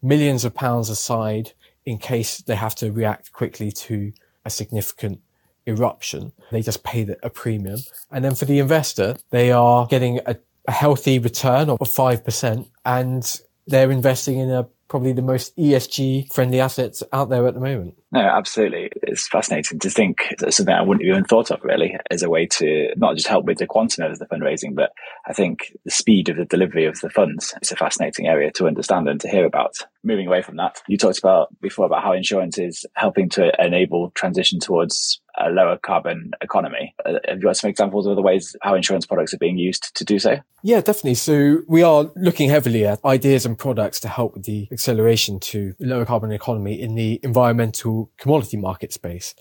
millions 0.00 0.46
of 0.46 0.54
pounds 0.54 0.88
aside 0.88 1.52
in 1.84 1.98
case 1.98 2.38
they 2.38 2.54
have 2.54 2.74
to 2.76 2.90
react 2.90 3.30
quickly 3.34 3.70
to 3.72 4.14
a 4.46 4.48
significant 4.48 5.20
eruption. 5.66 6.32
They 6.50 6.62
just 6.62 6.82
pay 6.82 7.04
the, 7.04 7.18
a 7.22 7.28
premium. 7.28 7.80
And 8.10 8.24
then 8.24 8.34
for 8.34 8.46
the 8.46 8.58
investor, 8.58 9.16
they 9.28 9.52
are 9.52 9.86
getting 9.86 10.20
a 10.24 10.36
a 10.66 10.72
healthy 10.72 11.18
return 11.18 11.70
of 11.70 11.78
5% 11.78 12.68
and 12.84 13.40
they're 13.66 13.90
investing 13.90 14.38
in 14.38 14.50
a 14.50 14.68
probably 14.90 15.12
the 15.12 15.22
most 15.22 15.56
ESG 15.56 16.30
friendly 16.32 16.60
assets 16.60 17.02
out 17.12 17.30
there 17.30 17.46
at 17.46 17.54
the 17.54 17.60
moment. 17.60 17.94
No, 18.12 18.20
absolutely. 18.20 18.90
It's 19.04 19.28
fascinating 19.28 19.78
to 19.78 19.88
think 19.88 20.34
that 20.40 20.52
something 20.52 20.74
I 20.74 20.82
wouldn't 20.82 21.06
have 21.06 21.14
even 21.14 21.24
thought 21.24 21.52
of 21.52 21.62
really 21.62 21.96
as 22.10 22.24
a 22.24 22.28
way 22.28 22.46
to 22.46 22.88
not 22.96 23.14
just 23.14 23.28
help 23.28 23.44
with 23.44 23.58
the 23.58 23.68
quantum 23.68 24.10
of 24.10 24.18
the 24.18 24.26
fundraising, 24.26 24.74
but 24.74 24.90
I 25.26 25.32
think 25.32 25.76
the 25.84 25.92
speed 25.92 26.28
of 26.28 26.36
the 26.36 26.44
delivery 26.44 26.86
of 26.86 26.98
the 27.00 27.08
funds 27.08 27.54
is 27.62 27.70
a 27.70 27.76
fascinating 27.76 28.26
area 28.26 28.50
to 28.52 28.66
understand 28.66 29.08
and 29.08 29.20
to 29.20 29.28
hear 29.28 29.46
about. 29.46 29.74
Moving 30.02 30.26
away 30.26 30.42
from 30.42 30.56
that, 30.56 30.82
you 30.88 30.98
talked 30.98 31.20
about 31.20 31.48
before 31.60 31.86
about 31.86 32.02
how 32.02 32.12
insurance 32.12 32.58
is 32.58 32.84
helping 32.94 33.28
to 33.30 33.52
enable 33.64 34.10
transition 34.10 34.58
towards 34.58 35.20
a 35.40 35.50
lower 35.50 35.76
carbon 35.78 36.32
economy. 36.40 36.94
Uh, 37.04 37.14
have 37.28 37.38
you 37.38 37.44
got 37.44 37.56
some 37.56 37.70
examples 37.70 38.06
of 38.06 38.16
the 38.16 38.22
ways 38.22 38.56
how 38.62 38.74
insurance 38.74 39.06
products 39.06 39.34
are 39.34 39.38
being 39.38 39.58
used 39.58 39.94
to 39.96 40.04
do 40.04 40.18
so? 40.18 40.38
Yeah, 40.62 40.80
definitely. 40.80 41.14
So 41.14 41.58
we 41.66 41.82
are 41.82 42.10
looking 42.16 42.50
heavily 42.50 42.86
at 42.86 43.04
ideas 43.04 43.46
and 43.46 43.58
products 43.58 44.00
to 44.00 44.08
help 44.08 44.34
with 44.34 44.44
the 44.44 44.68
acceleration 44.70 45.40
to 45.40 45.74
lower 45.80 46.04
carbon 46.04 46.32
economy 46.32 46.80
in 46.80 46.94
the 46.94 47.20
environmental 47.22 48.10
commodity 48.18 48.56
market 48.56 48.92
space. 48.92 49.34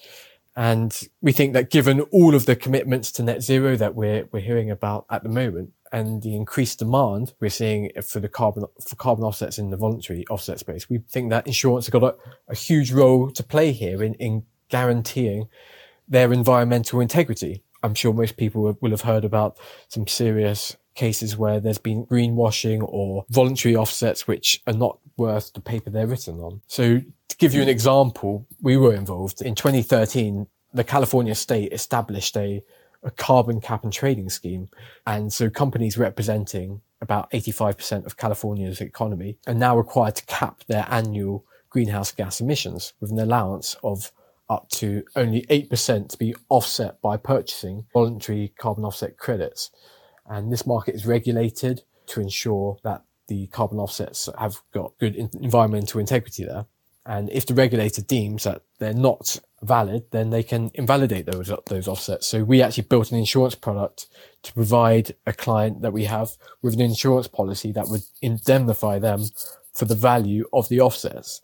And 0.56 0.98
we 1.22 1.32
think 1.32 1.54
that 1.54 1.70
given 1.70 2.02
all 2.12 2.36
of 2.36 2.46
the 2.46 2.56
commitments 2.56 3.12
to 3.14 3.24
net 3.24 3.42
zero 3.42 3.76
that 3.78 3.96
we're, 3.96 4.28
we're 4.32 4.42
hearing 4.42 4.70
about 4.70 5.06
at 5.10 5.24
the 5.24 5.30
moment 5.30 5.72
and 5.92 6.22
the 6.22 6.36
increased 6.36 6.80
demand 6.80 7.34
we're 7.40 7.50
seeing 7.50 7.92
for 8.06 8.20
the 8.20 8.28
carbon, 8.28 8.66
for 8.86 8.96
carbon 8.96 9.24
offsets 9.24 9.58
in 9.58 9.70
the 9.70 9.78
voluntary 9.78 10.26
offset 10.30 10.60
space, 10.60 10.90
we 10.90 11.00
think 11.10 11.30
that 11.30 11.48
insurance 11.48 11.86
has 11.86 11.92
got 11.92 12.04
a, 12.04 12.16
a 12.50 12.56
huge 12.56 12.92
role 12.92 13.32
to 13.32 13.44
play 13.44 13.72
here 13.72 14.04
in, 14.04 14.16
in 14.16 14.44
guaranteeing 14.70 15.48
their 16.10 16.34
environmental 16.34 17.00
integrity. 17.00 17.64
I'm 17.84 17.94
sure 17.94 18.14
most 18.14 18.36
people 18.36 18.78
will 18.82 18.92
have 18.92 19.02
heard 19.02 19.24
about 19.24 19.58
some 19.88 20.08
serious 20.08 20.76
cases 20.96 21.38
where 21.38 21.62
there's 21.62 21.78
been 21.78 22.06
greenwashing 22.06 22.84
or 22.84 23.26
voluntary 23.30 23.76
offsets 23.76 24.28
which 24.28 24.62
are 24.68 24.74
not 24.74 25.00
worth 25.16 25.54
the 25.54 25.62
paper 25.62 25.90
they're 25.90 26.08
written 26.08 26.40
on. 26.40 26.62
So 26.68 27.00
to 27.30 27.38
give 27.38 27.54
you 27.54 27.62
an 27.62 27.70
example, 27.70 28.48
we 28.62 28.76
were 28.76 28.94
involved 28.94 29.42
in 29.42 29.56
2013. 29.56 30.48
The 30.74 30.84
California 30.84 31.36
state 31.36 31.72
established 31.72 32.36
a, 32.36 32.64
a 33.02 33.12
carbon 33.12 33.62
cap 33.62 33.84
and 33.84 33.94
trading 33.94 34.30
scheme. 34.30 34.68
And 35.08 35.32
so 35.32 35.50
companies 35.50 35.98
representing 35.98 36.82
about 37.02 37.32
85% 37.32 38.06
of 38.06 38.18
California's 38.18 38.82
economy 38.82 39.38
are 39.48 39.54
now 39.54 39.78
required 39.78 40.16
to 40.18 40.26
cap 40.26 40.64
their 40.68 40.86
annual 40.90 41.46
greenhouse 41.70 42.12
gas 42.12 42.42
emissions 42.42 42.94
with 43.00 43.12
an 43.12 43.20
allowance 43.20 43.78
of 43.84 44.12
up 44.50 44.70
to 44.70 45.04
only 45.16 45.44
8% 45.44 46.10
to 46.10 46.18
be 46.18 46.36
offset 46.50 47.02
by 47.02 47.18
purchasing 47.18 47.86
voluntary 47.94 48.54
carbon 48.58 48.84
offset 48.84 49.18
credits. 49.18 49.70
And 50.26 50.52
this 50.52 50.66
market 50.66 50.96
is 50.96 51.06
regulated 51.06 51.84
to 52.08 52.22
ensure 52.22 52.78
that 52.84 53.04
the 53.28 53.48
carbon 53.48 53.78
offsets 53.78 54.28
have 54.38 54.62
got 54.74 54.98
good 55.00 55.16
environmental 55.16 56.00
integrity 56.00 56.44
there. 56.44 56.66
And 57.06 57.30
if 57.32 57.46
the 57.46 57.54
regulator 57.54 58.02
deems 58.02 58.44
that 58.44 58.62
they're 58.78 58.94
not 58.94 59.40
valid, 59.62 60.04
then 60.12 60.30
they 60.30 60.44
can 60.44 60.70
invalidate 60.74 61.26
those, 61.26 61.52
those 61.68 61.88
offsets. 61.88 62.28
So 62.28 62.44
we 62.44 62.62
actually 62.62 62.84
built 62.84 63.12
an 63.12 63.18
insurance 63.18 63.56
product 63.56 64.08
to 64.44 64.54
provide 64.54 65.16
a 65.26 65.34
client 65.34 65.82
that 65.82 65.94
we 65.94 66.06
have 66.06 66.32
with 66.62 66.74
an 66.74 66.82
insurance 66.82 67.28
policy 67.28 67.72
that 67.72 67.88
would 67.88 68.04
indemnify 68.22 69.00
them 69.00 69.26
for 69.74 69.86
the 69.86 69.96
value 69.96 70.46
of 70.54 70.70
the 70.70 70.82
offsets 70.82 71.42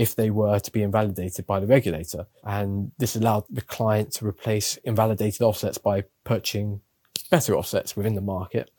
if 0.00 0.16
they 0.16 0.30
were 0.30 0.58
to 0.58 0.70
be 0.70 0.82
invalidated 0.82 1.46
by 1.46 1.60
the 1.60 1.66
regulator. 1.66 2.26
And 2.42 2.90
this 2.96 3.16
allowed 3.16 3.44
the 3.50 3.60
client 3.60 4.12
to 4.12 4.26
replace 4.26 4.78
invalidated 4.78 5.42
offsets 5.42 5.76
by 5.76 6.04
purchasing 6.24 6.80
better 7.30 7.54
offsets 7.54 7.94
within 7.96 8.14
the 8.14 8.22
market. 8.22 8.70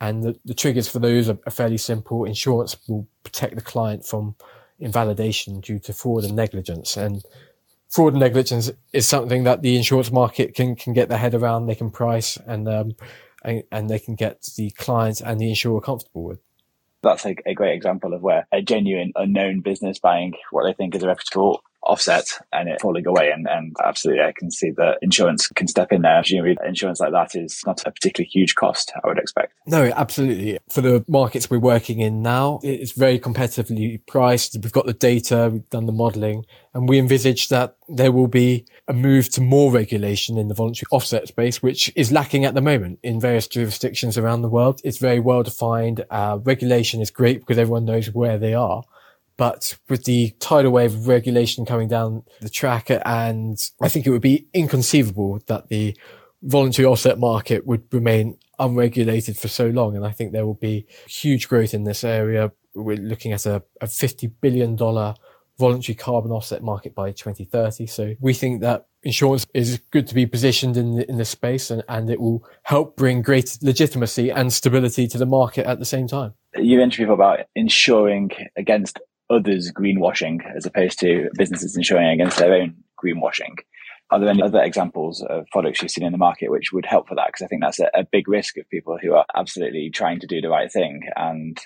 And 0.00 0.24
the, 0.24 0.40
the 0.44 0.54
triggers 0.54 0.88
for 0.88 0.98
those 0.98 1.28
are, 1.28 1.38
fairly 1.52 1.78
simple. 1.78 2.24
Insurance 2.24 2.76
will 2.88 3.06
protect 3.22 3.54
the 3.54 3.62
client 3.62 4.04
from 4.04 4.34
invalidation 4.80 5.60
due 5.60 5.78
to 5.78 5.92
fraud 5.92 6.24
and 6.24 6.34
negligence. 6.34 6.96
And 6.96 7.22
fraud 7.88 8.14
and 8.14 8.20
negligence 8.20 8.72
is 8.92 9.06
something 9.06 9.44
that 9.44 9.62
the 9.62 9.76
insurance 9.76 10.10
market 10.10 10.56
can, 10.56 10.74
can 10.74 10.94
get 10.94 11.08
their 11.08 11.18
head 11.18 11.34
around. 11.34 11.66
They 11.66 11.76
can 11.76 11.92
price 11.92 12.38
and, 12.44 12.68
um, 12.68 12.96
and, 13.44 13.62
and 13.70 13.88
they 13.88 14.00
can 14.00 14.16
get 14.16 14.42
the 14.56 14.70
client 14.70 15.20
and 15.20 15.40
the 15.40 15.48
insurer 15.48 15.80
comfortable 15.80 16.24
with 16.24 16.40
that's 17.06 17.24
a, 17.26 17.34
a 17.46 17.54
great 17.54 17.74
example 17.74 18.12
of 18.14 18.22
where 18.22 18.46
a 18.52 18.62
genuine 18.62 19.12
unknown 19.16 19.60
business 19.60 19.98
buying 19.98 20.34
what 20.50 20.64
they 20.64 20.72
think 20.72 20.94
is 20.94 21.02
a 21.02 21.08
reputable 21.08 21.62
offset 21.86 22.26
and 22.52 22.68
it 22.68 22.80
falling 22.80 23.06
away. 23.06 23.30
And, 23.30 23.46
and 23.48 23.74
absolutely, 23.84 24.24
I 24.24 24.32
can 24.32 24.50
see 24.50 24.70
that 24.72 24.98
insurance 25.02 25.48
can 25.48 25.68
step 25.68 25.92
in 25.92 26.02
there. 26.02 26.20
Presumably, 26.20 26.56
insurance 26.66 27.00
like 27.00 27.12
that 27.12 27.34
is 27.34 27.62
not 27.64 27.82
a 27.86 27.90
particularly 27.90 28.28
huge 28.28 28.54
cost, 28.54 28.92
I 29.02 29.08
would 29.08 29.18
expect. 29.18 29.52
No, 29.66 29.92
absolutely. 29.96 30.58
For 30.68 30.80
the 30.80 31.04
markets 31.08 31.48
we're 31.48 31.58
working 31.58 32.00
in 32.00 32.22
now, 32.22 32.60
it's 32.62 32.92
very 32.92 33.18
competitively 33.18 34.04
priced. 34.06 34.56
We've 34.62 34.72
got 34.72 34.86
the 34.86 34.92
data, 34.92 35.50
we've 35.52 35.70
done 35.70 35.86
the 35.86 35.92
modeling, 35.92 36.44
and 36.74 36.88
we 36.88 36.98
envisage 36.98 37.48
that 37.48 37.76
there 37.88 38.12
will 38.12 38.28
be 38.28 38.66
a 38.88 38.92
move 38.92 39.30
to 39.30 39.40
more 39.40 39.72
regulation 39.72 40.36
in 40.36 40.48
the 40.48 40.54
voluntary 40.54 40.88
offset 40.90 41.28
space, 41.28 41.62
which 41.62 41.92
is 41.96 42.12
lacking 42.12 42.44
at 42.44 42.54
the 42.54 42.60
moment 42.60 42.98
in 43.02 43.20
various 43.20 43.46
jurisdictions 43.46 44.18
around 44.18 44.42
the 44.42 44.48
world. 44.48 44.80
It's 44.84 44.98
very 44.98 45.20
well 45.20 45.42
defined. 45.42 46.04
Uh, 46.10 46.38
regulation 46.42 47.00
is 47.00 47.10
great 47.10 47.40
because 47.40 47.58
everyone 47.58 47.84
knows 47.84 48.12
where 48.12 48.38
they 48.38 48.54
are 48.54 48.82
But 49.36 49.76
with 49.88 50.04
the 50.04 50.30
tidal 50.40 50.72
wave 50.72 50.94
of 50.94 51.08
regulation 51.08 51.66
coming 51.66 51.88
down 51.88 52.22
the 52.40 52.48
track, 52.48 52.90
and 52.90 53.58
I 53.82 53.88
think 53.88 54.06
it 54.06 54.10
would 54.10 54.22
be 54.22 54.48
inconceivable 54.54 55.40
that 55.46 55.68
the 55.68 55.96
voluntary 56.42 56.86
offset 56.86 57.18
market 57.18 57.66
would 57.66 57.82
remain 57.92 58.38
unregulated 58.58 59.36
for 59.36 59.48
so 59.48 59.68
long. 59.68 59.96
And 59.96 60.06
I 60.06 60.12
think 60.12 60.32
there 60.32 60.46
will 60.46 60.54
be 60.54 60.86
huge 61.06 61.48
growth 61.48 61.74
in 61.74 61.84
this 61.84 62.04
area. 62.04 62.52
We're 62.74 62.96
looking 62.96 63.32
at 63.32 63.46
a, 63.46 63.62
a 63.80 63.86
$50 63.86 64.32
billion 64.40 64.76
voluntary 65.58 65.96
carbon 65.96 66.30
offset 66.30 66.62
market 66.62 66.94
by 66.94 67.12
2030. 67.12 67.86
So 67.86 68.14
we 68.20 68.34
think 68.34 68.60
that 68.60 68.86
insurance 69.02 69.46
is 69.54 69.80
good 69.90 70.06
to 70.08 70.14
be 70.14 70.26
positioned 70.26 70.76
in 70.76 70.96
the, 70.96 71.10
in 71.10 71.16
this 71.16 71.30
space 71.30 71.70
and, 71.70 71.82
and 71.88 72.10
it 72.10 72.20
will 72.20 72.46
help 72.64 72.96
bring 72.96 73.22
great 73.22 73.58
legitimacy 73.62 74.30
and 74.30 74.52
stability 74.52 75.06
to 75.08 75.18
the 75.18 75.26
market 75.26 75.66
at 75.66 75.78
the 75.78 75.84
same 75.84 76.06
time. 76.06 76.34
You 76.54 76.86
people 76.90 77.14
about 77.14 77.40
insuring 77.54 78.30
against 78.56 79.00
others' 79.30 79.72
greenwashing 79.72 80.40
as 80.56 80.66
opposed 80.66 80.98
to 81.00 81.28
businesses 81.36 81.76
insuring 81.76 82.08
against 82.08 82.38
their 82.38 82.54
own 82.54 82.76
greenwashing. 83.02 83.56
Are 84.10 84.20
there 84.20 84.28
any 84.28 84.42
other 84.42 84.62
examples 84.62 85.20
of 85.28 85.46
products 85.50 85.82
you've 85.82 85.90
seen 85.90 86.04
in 86.04 86.12
the 86.12 86.18
market 86.18 86.50
which 86.50 86.72
would 86.72 86.86
help 86.86 87.08
for 87.08 87.16
that? 87.16 87.26
Because 87.26 87.42
I 87.42 87.48
think 87.48 87.62
that's 87.62 87.80
a, 87.80 87.90
a, 87.92 88.04
big 88.04 88.28
risk 88.28 88.56
of 88.56 88.68
people 88.70 88.96
who 89.02 89.14
are 89.14 89.26
absolutely 89.34 89.90
trying 89.90 90.20
to 90.20 90.28
do 90.28 90.40
the 90.40 90.48
right 90.48 90.70
thing 90.70 91.00
and 91.16 91.58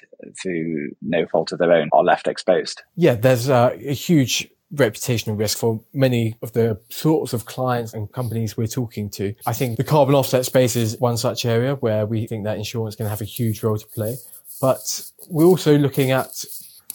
through 0.42 0.92
no 1.02 1.26
fault 1.26 1.52
of 1.52 1.58
their 1.58 1.72
own 1.72 1.90
are 1.92 2.02
left 2.02 2.26
exposed. 2.26 2.80
Yeah, 2.96 3.14
there's 3.14 3.50
a 3.50 3.76
huge 3.76 4.48
reputational 4.74 5.38
risk 5.38 5.58
for 5.58 5.80
many 5.92 6.36
of 6.42 6.52
the 6.52 6.80
sorts 6.88 7.32
of 7.32 7.44
clients 7.44 7.92
and 7.92 8.10
companies 8.10 8.56
we're 8.56 8.66
talking 8.66 9.10
to. 9.10 9.34
I 9.46 9.52
think 9.52 9.76
the 9.76 9.84
carbon 9.84 10.14
offset 10.14 10.46
space 10.46 10.76
is 10.76 10.98
one 10.98 11.16
such 11.16 11.44
area 11.44 11.74
where 11.74 12.06
we 12.06 12.26
think 12.26 12.44
that 12.44 12.56
insurance 12.56 12.96
can 12.96 13.06
have 13.06 13.20
a 13.20 13.26
huge 13.26 13.62
role 13.62 13.76
to 13.76 13.86
play. 13.88 14.16
But 14.60 15.10
we're 15.28 15.46
also 15.46 15.76
looking 15.76 16.10
at 16.10 16.44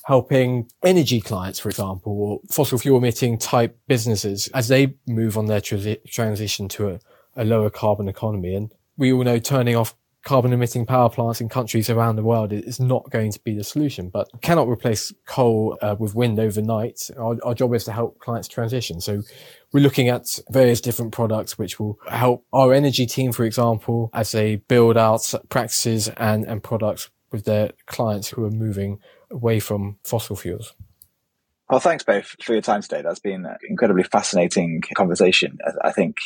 helping 0.06 0.70
energy 0.84 1.20
clients, 1.20 1.58
for 1.58 1.70
example, 1.70 2.14
or 2.14 2.40
fossil 2.52 2.78
fuel 2.78 3.00
emitting 3.00 3.40
type 3.40 3.76
businesses 3.88 4.48
as 4.54 4.68
they 4.68 4.96
move 5.08 5.36
on 5.36 5.48
their 5.48 5.62
transition 5.62 6.68
to 6.70 6.90
a, 6.90 7.00
a 7.36 7.44
lower 7.44 7.72
carbon 7.72 8.08
economy. 8.08 8.54
And 8.54 8.72
we 8.98 9.12
all 9.12 9.24
know 9.24 9.40
turning 9.40 9.76
off 9.76 9.96
carbon 10.24 10.54
emitting 10.54 10.86
power 10.86 11.10
plants 11.10 11.42
in 11.42 11.50
countries 11.50 11.90
around 11.90 12.18
the 12.18 12.24
world 12.24 12.54
is 12.54 12.80
not 12.80 13.10
going 13.10 13.32
to 13.32 13.40
be 13.40 13.56
the 13.56 13.64
solution, 13.64 14.10
but 14.10 14.30
cannot 14.42 14.68
replace 14.68 15.12
coal 15.26 15.76
uh, 15.82 15.96
with 15.98 16.14
wind 16.14 16.40
overnight. 16.40 17.10
Our, 17.18 17.38
our, 17.44 17.56
job 17.56 17.74
is 17.74 17.84
to 17.86 17.92
help 17.92 18.20
clients 18.20 18.48
transition. 18.48 19.02
So 19.02 19.24
we're 19.72 19.82
looking 19.84 20.10
at 20.10 20.40
various 20.52 20.82
different 20.82 21.14
products 21.14 21.58
which 21.58 21.80
will 21.80 21.98
help 22.08 22.46
our 22.54 22.74
energy 22.74 23.08
team, 23.08 23.32
for 23.32 23.44
example, 23.44 24.12
as 24.14 24.32
they 24.32 24.58
build 24.58 24.98
out 24.98 25.34
practices 25.50 26.10
and, 26.10 26.44
and 26.46 26.62
products 26.62 27.10
with 27.32 27.46
their 27.46 27.72
clients 27.88 28.30
who 28.30 28.46
are 28.46 28.52
moving 28.52 29.00
away 29.36 29.60
from 29.60 29.98
fossil 30.04 30.36
fuels. 30.36 30.74
Well, 31.70 31.80
thanks 31.80 32.04
both 32.04 32.36
for 32.42 32.54
your 32.54 32.62
time 32.62 32.82
today. 32.82 33.02
That's 33.02 33.20
been 33.20 33.46
an 33.46 33.58
incredibly 33.68 34.04
fascinating 34.04 34.82
conversation. 34.96 35.58
I 35.84 35.92
think 35.92 36.18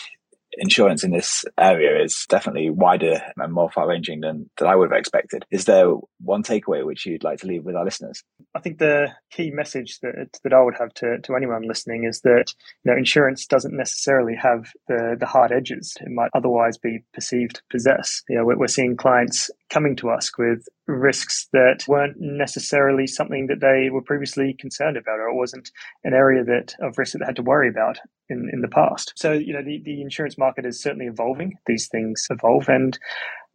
insurance 0.54 1.04
in 1.04 1.12
this 1.12 1.46
area 1.58 2.04
is 2.04 2.26
definitely 2.28 2.70
wider 2.70 3.22
and 3.38 3.54
more 3.54 3.70
far 3.70 3.88
ranging 3.88 4.20
than, 4.22 4.50
than 4.58 4.68
I 4.68 4.76
would 4.76 4.92
have 4.92 5.00
expected. 5.00 5.46
Is 5.52 5.66
there 5.66 5.94
one 6.20 6.44
takeaway 6.44 6.86
which 6.86 7.06
you'd 7.06 7.24
like 7.24 7.40
to 7.40 7.48
leave 7.48 7.64
with 7.64 7.76
our 7.76 7.86
listeners? 7.86 8.24
I 8.56 8.60
think 8.60 8.80
the 8.80 9.10
key 9.32 9.52
message 9.52 10.00
that, 10.02 10.38
that 10.44 10.54
I 10.54 10.62
would 10.62 10.76
have 10.80 10.94
to, 10.96 11.20
to 11.20 11.36
anyone 11.36 11.68
listening 11.68 12.04
is 12.04 12.22
that 12.22 12.54
you 12.84 12.92
know, 12.92 12.98
insurance 12.98 13.46
doesn't 13.46 13.76
necessarily 13.76 14.36
have 14.36 14.72
the, 14.88 15.16
the 15.20 15.26
hard 15.26 15.52
edges 15.52 15.96
it 16.02 16.10
might 16.10 16.32
otherwise 16.34 16.78
be 16.78 17.04
perceived 17.14 17.56
to 17.56 17.62
possess. 17.72 18.24
You 18.28 18.38
know, 18.38 18.46
we're, 18.46 18.58
we're 18.58 18.68
seeing 18.68 18.98
clients 18.98 19.50
coming 19.70 19.96
to 19.98 20.10
us 20.10 20.32
with 20.38 20.68
risks 20.88 21.48
that 21.54 21.86
weren't 21.88 22.16
necessarily 22.20 23.06
something 23.08 23.48
that 23.48 23.62
they 23.62 23.90
were 23.90 24.02
previously 24.02 24.56
concerned 24.60 24.98
about 24.98 25.20
or 25.20 25.30
it 25.30 25.36
wasn't 25.36 25.70
an 26.04 26.14
area 26.14 26.44
that 26.44 26.76
of 26.82 26.98
risk 26.98 27.14
that 27.14 27.20
they 27.20 27.26
had 27.26 27.36
to 27.36 27.44
worry 27.44 27.70
about 27.70 28.00
in, 28.30 28.50
in 28.52 28.62
the 28.62 28.68
past. 28.68 29.14
So, 29.16 29.34
you 29.34 29.54
know, 29.54 29.64
the, 29.64 29.82
the 29.84 30.02
insurance 30.02 30.38
market 30.38 30.66
is 30.66 30.82
certainly 30.82 31.06
evolving. 31.06 31.56
These 31.66 31.88
things 31.88 32.28
evolve 32.30 32.70
and 32.70 32.98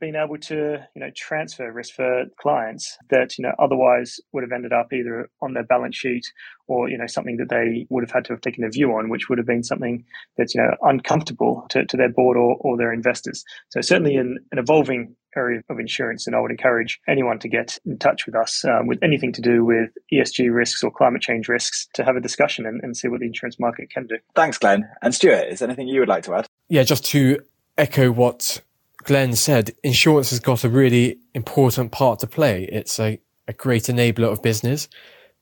being 0.00 0.16
able 0.16 0.36
to, 0.36 0.78
you 0.94 1.00
know, 1.00 1.10
transfer 1.16 1.72
risk 1.72 1.94
for 1.94 2.24
clients 2.40 2.98
that, 3.10 3.38
you 3.38 3.42
know, 3.42 3.54
otherwise 3.58 4.20
would 4.32 4.42
have 4.42 4.52
ended 4.52 4.72
up 4.72 4.92
either 4.92 5.30
on 5.40 5.54
their 5.54 5.64
balance 5.64 5.96
sheet 5.96 6.26
or, 6.66 6.88
you 6.88 6.98
know, 6.98 7.06
something 7.06 7.36
that 7.36 7.48
they 7.48 7.86
would 7.90 8.02
have 8.02 8.10
had 8.10 8.24
to 8.24 8.32
have 8.32 8.40
taken 8.40 8.64
a 8.64 8.68
view 8.68 8.90
on, 8.90 9.08
which 9.08 9.28
would 9.28 9.38
have 9.38 9.46
been 9.46 9.62
something 9.62 10.04
that's, 10.36 10.54
you 10.54 10.60
know, 10.60 10.74
uncomfortable 10.82 11.64
to, 11.70 11.86
to 11.86 11.96
their 11.96 12.08
board 12.08 12.36
or, 12.36 12.56
or 12.60 12.76
their 12.76 12.92
investors. 12.92 13.44
So 13.70 13.80
certainly 13.80 14.16
an, 14.16 14.38
an 14.52 14.58
evolving 14.58 15.14
area 15.36 15.62
of 15.68 15.78
insurance. 15.78 16.26
And 16.26 16.34
I 16.34 16.40
would 16.40 16.50
encourage 16.50 17.00
anyone 17.08 17.38
to 17.40 17.48
get 17.48 17.78
in 17.84 17.98
touch 17.98 18.26
with 18.26 18.34
us 18.34 18.64
um, 18.64 18.86
with 18.86 18.98
anything 19.02 19.32
to 19.34 19.42
do 19.42 19.64
with 19.64 19.90
ESG 20.12 20.54
risks 20.54 20.82
or 20.82 20.90
climate 20.90 21.22
change 21.22 21.48
risks 21.48 21.88
to 21.94 22.04
have 22.04 22.16
a 22.16 22.20
discussion 22.20 22.66
and, 22.66 22.80
and 22.82 22.96
see 22.96 23.08
what 23.08 23.20
the 23.20 23.26
insurance 23.26 23.58
market 23.58 23.90
can 23.90 24.06
do. 24.06 24.16
Thanks, 24.34 24.58
Glenn. 24.58 24.88
And 25.02 25.14
Stuart, 25.14 25.48
is 25.48 25.58
there 25.60 25.68
anything 25.68 25.88
you 25.88 26.00
would 26.00 26.08
like 26.08 26.24
to 26.24 26.34
add? 26.34 26.46
Yeah, 26.68 26.82
just 26.82 27.04
to 27.06 27.40
echo 27.76 28.10
what 28.10 28.60
Glenn 29.04 29.34
said, 29.34 29.74
insurance 29.82 30.30
has 30.30 30.40
got 30.40 30.64
a 30.64 30.68
really 30.68 31.18
important 31.34 31.92
part 31.92 32.20
to 32.20 32.26
play. 32.26 32.64
It's 32.64 32.98
a, 32.98 33.20
a 33.46 33.52
great 33.52 33.84
enabler 33.84 34.32
of 34.32 34.42
business. 34.42 34.88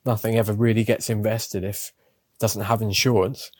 Nothing 0.05 0.35
ever 0.35 0.53
really 0.53 0.83
gets 0.83 1.09
invested 1.09 1.63
if 1.63 1.93
it 2.33 2.39
doesn't 2.39 2.63
have 2.63 2.81
insurance. 2.81 3.51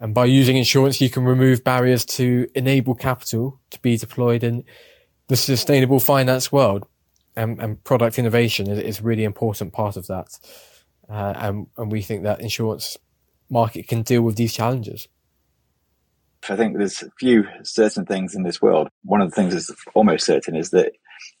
And 0.00 0.14
by 0.14 0.26
using 0.26 0.56
insurance, 0.56 1.00
you 1.00 1.10
can 1.10 1.24
remove 1.24 1.64
barriers 1.64 2.04
to 2.04 2.48
enable 2.54 2.94
capital 2.94 3.60
to 3.70 3.80
be 3.80 3.96
deployed 3.96 4.44
in 4.44 4.64
the 5.28 5.36
sustainable 5.36 6.00
finance 6.00 6.50
world. 6.50 6.86
And, 7.36 7.60
and 7.60 7.82
product 7.84 8.18
innovation 8.18 8.68
is, 8.68 8.78
is, 8.80 9.00
a 9.00 9.02
really 9.04 9.22
important 9.22 9.72
part 9.72 9.96
of 9.96 10.08
that. 10.08 10.26
Uh, 11.08 11.34
and, 11.36 11.66
and 11.76 11.92
we 11.92 12.02
think 12.02 12.24
that 12.24 12.40
insurance 12.40 12.98
market 13.48 13.86
can 13.86 14.02
deal 14.02 14.22
with 14.22 14.34
these 14.34 14.52
challenges. 14.52 15.06
I 16.48 16.56
think 16.56 16.76
there's 16.76 17.02
a 17.02 17.10
few 17.18 17.44
certain 17.62 18.06
things 18.06 18.34
in 18.34 18.42
this 18.42 18.60
world. 18.60 18.88
One 19.04 19.20
of 19.20 19.30
the 19.30 19.36
things 19.36 19.54
that's 19.54 19.84
almost 19.94 20.26
certain 20.26 20.56
is 20.56 20.70
that 20.70 20.92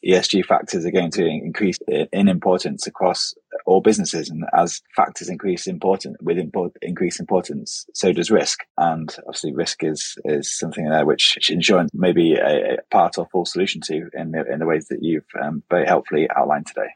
ESG 0.06 0.44
factors 0.44 0.84
are 0.84 0.90
going 0.90 1.10
to 1.12 1.26
increase 1.26 1.78
in 1.88 2.28
importance 2.28 2.86
across 2.86 3.34
all 3.66 3.80
businesses. 3.80 4.30
And 4.30 4.44
as 4.56 4.82
factors 4.94 5.28
increase 5.28 5.66
important 5.66 6.22
with 6.22 6.38
import, 6.38 6.72
increased 6.82 7.20
importance, 7.20 7.86
so 7.94 8.12
does 8.12 8.30
risk. 8.30 8.60
And 8.76 9.14
obviously 9.26 9.52
risk 9.52 9.84
is, 9.84 10.16
is 10.24 10.56
something 10.56 10.88
there 10.88 11.06
which 11.06 11.50
insurance 11.50 11.90
may 11.94 12.12
be 12.12 12.34
a, 12.34 12.74
a 12.74 12.76
part 12.90 13.18
or 13.18 13.26
full 13.30 13.44
solution 13.44 13.80
to 13.86 14.08
in 14.14 14.32
the, 14.32 14.44
in 14.50 14.58
the 14.58 14.66
ways 14.66 14.88
that 14.88 15.02
you've 15.02 15.24
um, 15.42 15.62
very 15.70 15.86
helpfully 15.86 16.28
outlined 16.34 16.66
today. 16.66 16.88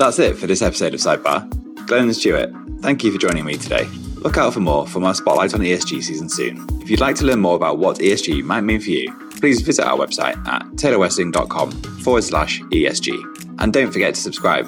That's 0.00 0.18
it 0.18 0.36
for 0.38 0.46
this 0.46 0.62
episode 0.62 0.94
of 0.94 1.00
Sidebar. 1.00 1.46
Glenn 1.86 2.12
Stuart, 2.14 2.50
thank 2.82 3.04
you 3.04 3.12
for 3.12 3.18
joining 3.18 3.44
me 3.44 3.54
today. 3.54 3.86
Look 4.16 4.36
out 4.36 4.52
for 4.52 4.60
more 4.60 4.86
from 4.86 5.04
our 5.04 5.14
Spotlight 5.14 5.54
on 5.54 5.60
ESG 5.60 6.02
season 6.02 6.28
soon. 6.28 6.66
If 6.82 6.90
you'd 6.90 7.00
like 7.00 7.16
to 7.16 7.24
learn 7.24 7.40
more 7.40 7.56
about 7.56 7.78
what 7.78 7.98
ESG 7.98 8.42
might 8.42 8.60
mean 8.62 8.80
for 8.80 8.90
you, 8.90 9.12
please 9.40 9.62
visit 9.62 9.86
our 9.86 9.96
website 9.96 10.36
at 10.46 10.62
taylorwessing.com 10.72 11.70
forward 12.02 12.24
slash 12.24 12.60
ESG. 12.60 13.56
And 13.60 13.72
don't 13.72 13.90
forget 13.90 14.14
to 14.14 14.20
subscribe. 14.20 14.66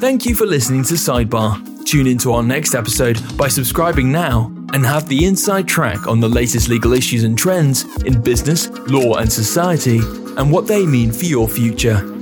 Thank 0.00 0.26
you 0.26 0.34
for 0.34 0.46
listening 0.46 0.84
to 0.84 0.94
Sidebar. 0.94 1.84
Tune 1.86 2.06
into 2.06 2.32
our 2.32 2.42
next 2.42 2.74
episode 2.74 3.20
by 3.36 3.48
subscribing 3.48 4.12
now 4.12 4.53
and 4.74 4.84
have 4.84 5.08
the 5.08 5.24
inside 5.24 5.68
track 5.68 6.08
on 6.08 6.18
the 6.18 6.28
latest 6.28 6.68
legal 6.68 6.92
issues 6.92 7.22
and 7.22 7.38
trends 7.38 7.84
in 8.02 8.20
business, 8.20 8.68
law, 8.88 9.14
and 9.14 9.32
society 9.32 10.00
and 10.36 10.50
what 10.50 10.66
they 10.66 10.84
mean 10.84 11.12
for 11.12 11.26
your 11.26 11.48
future. 11.48 12.13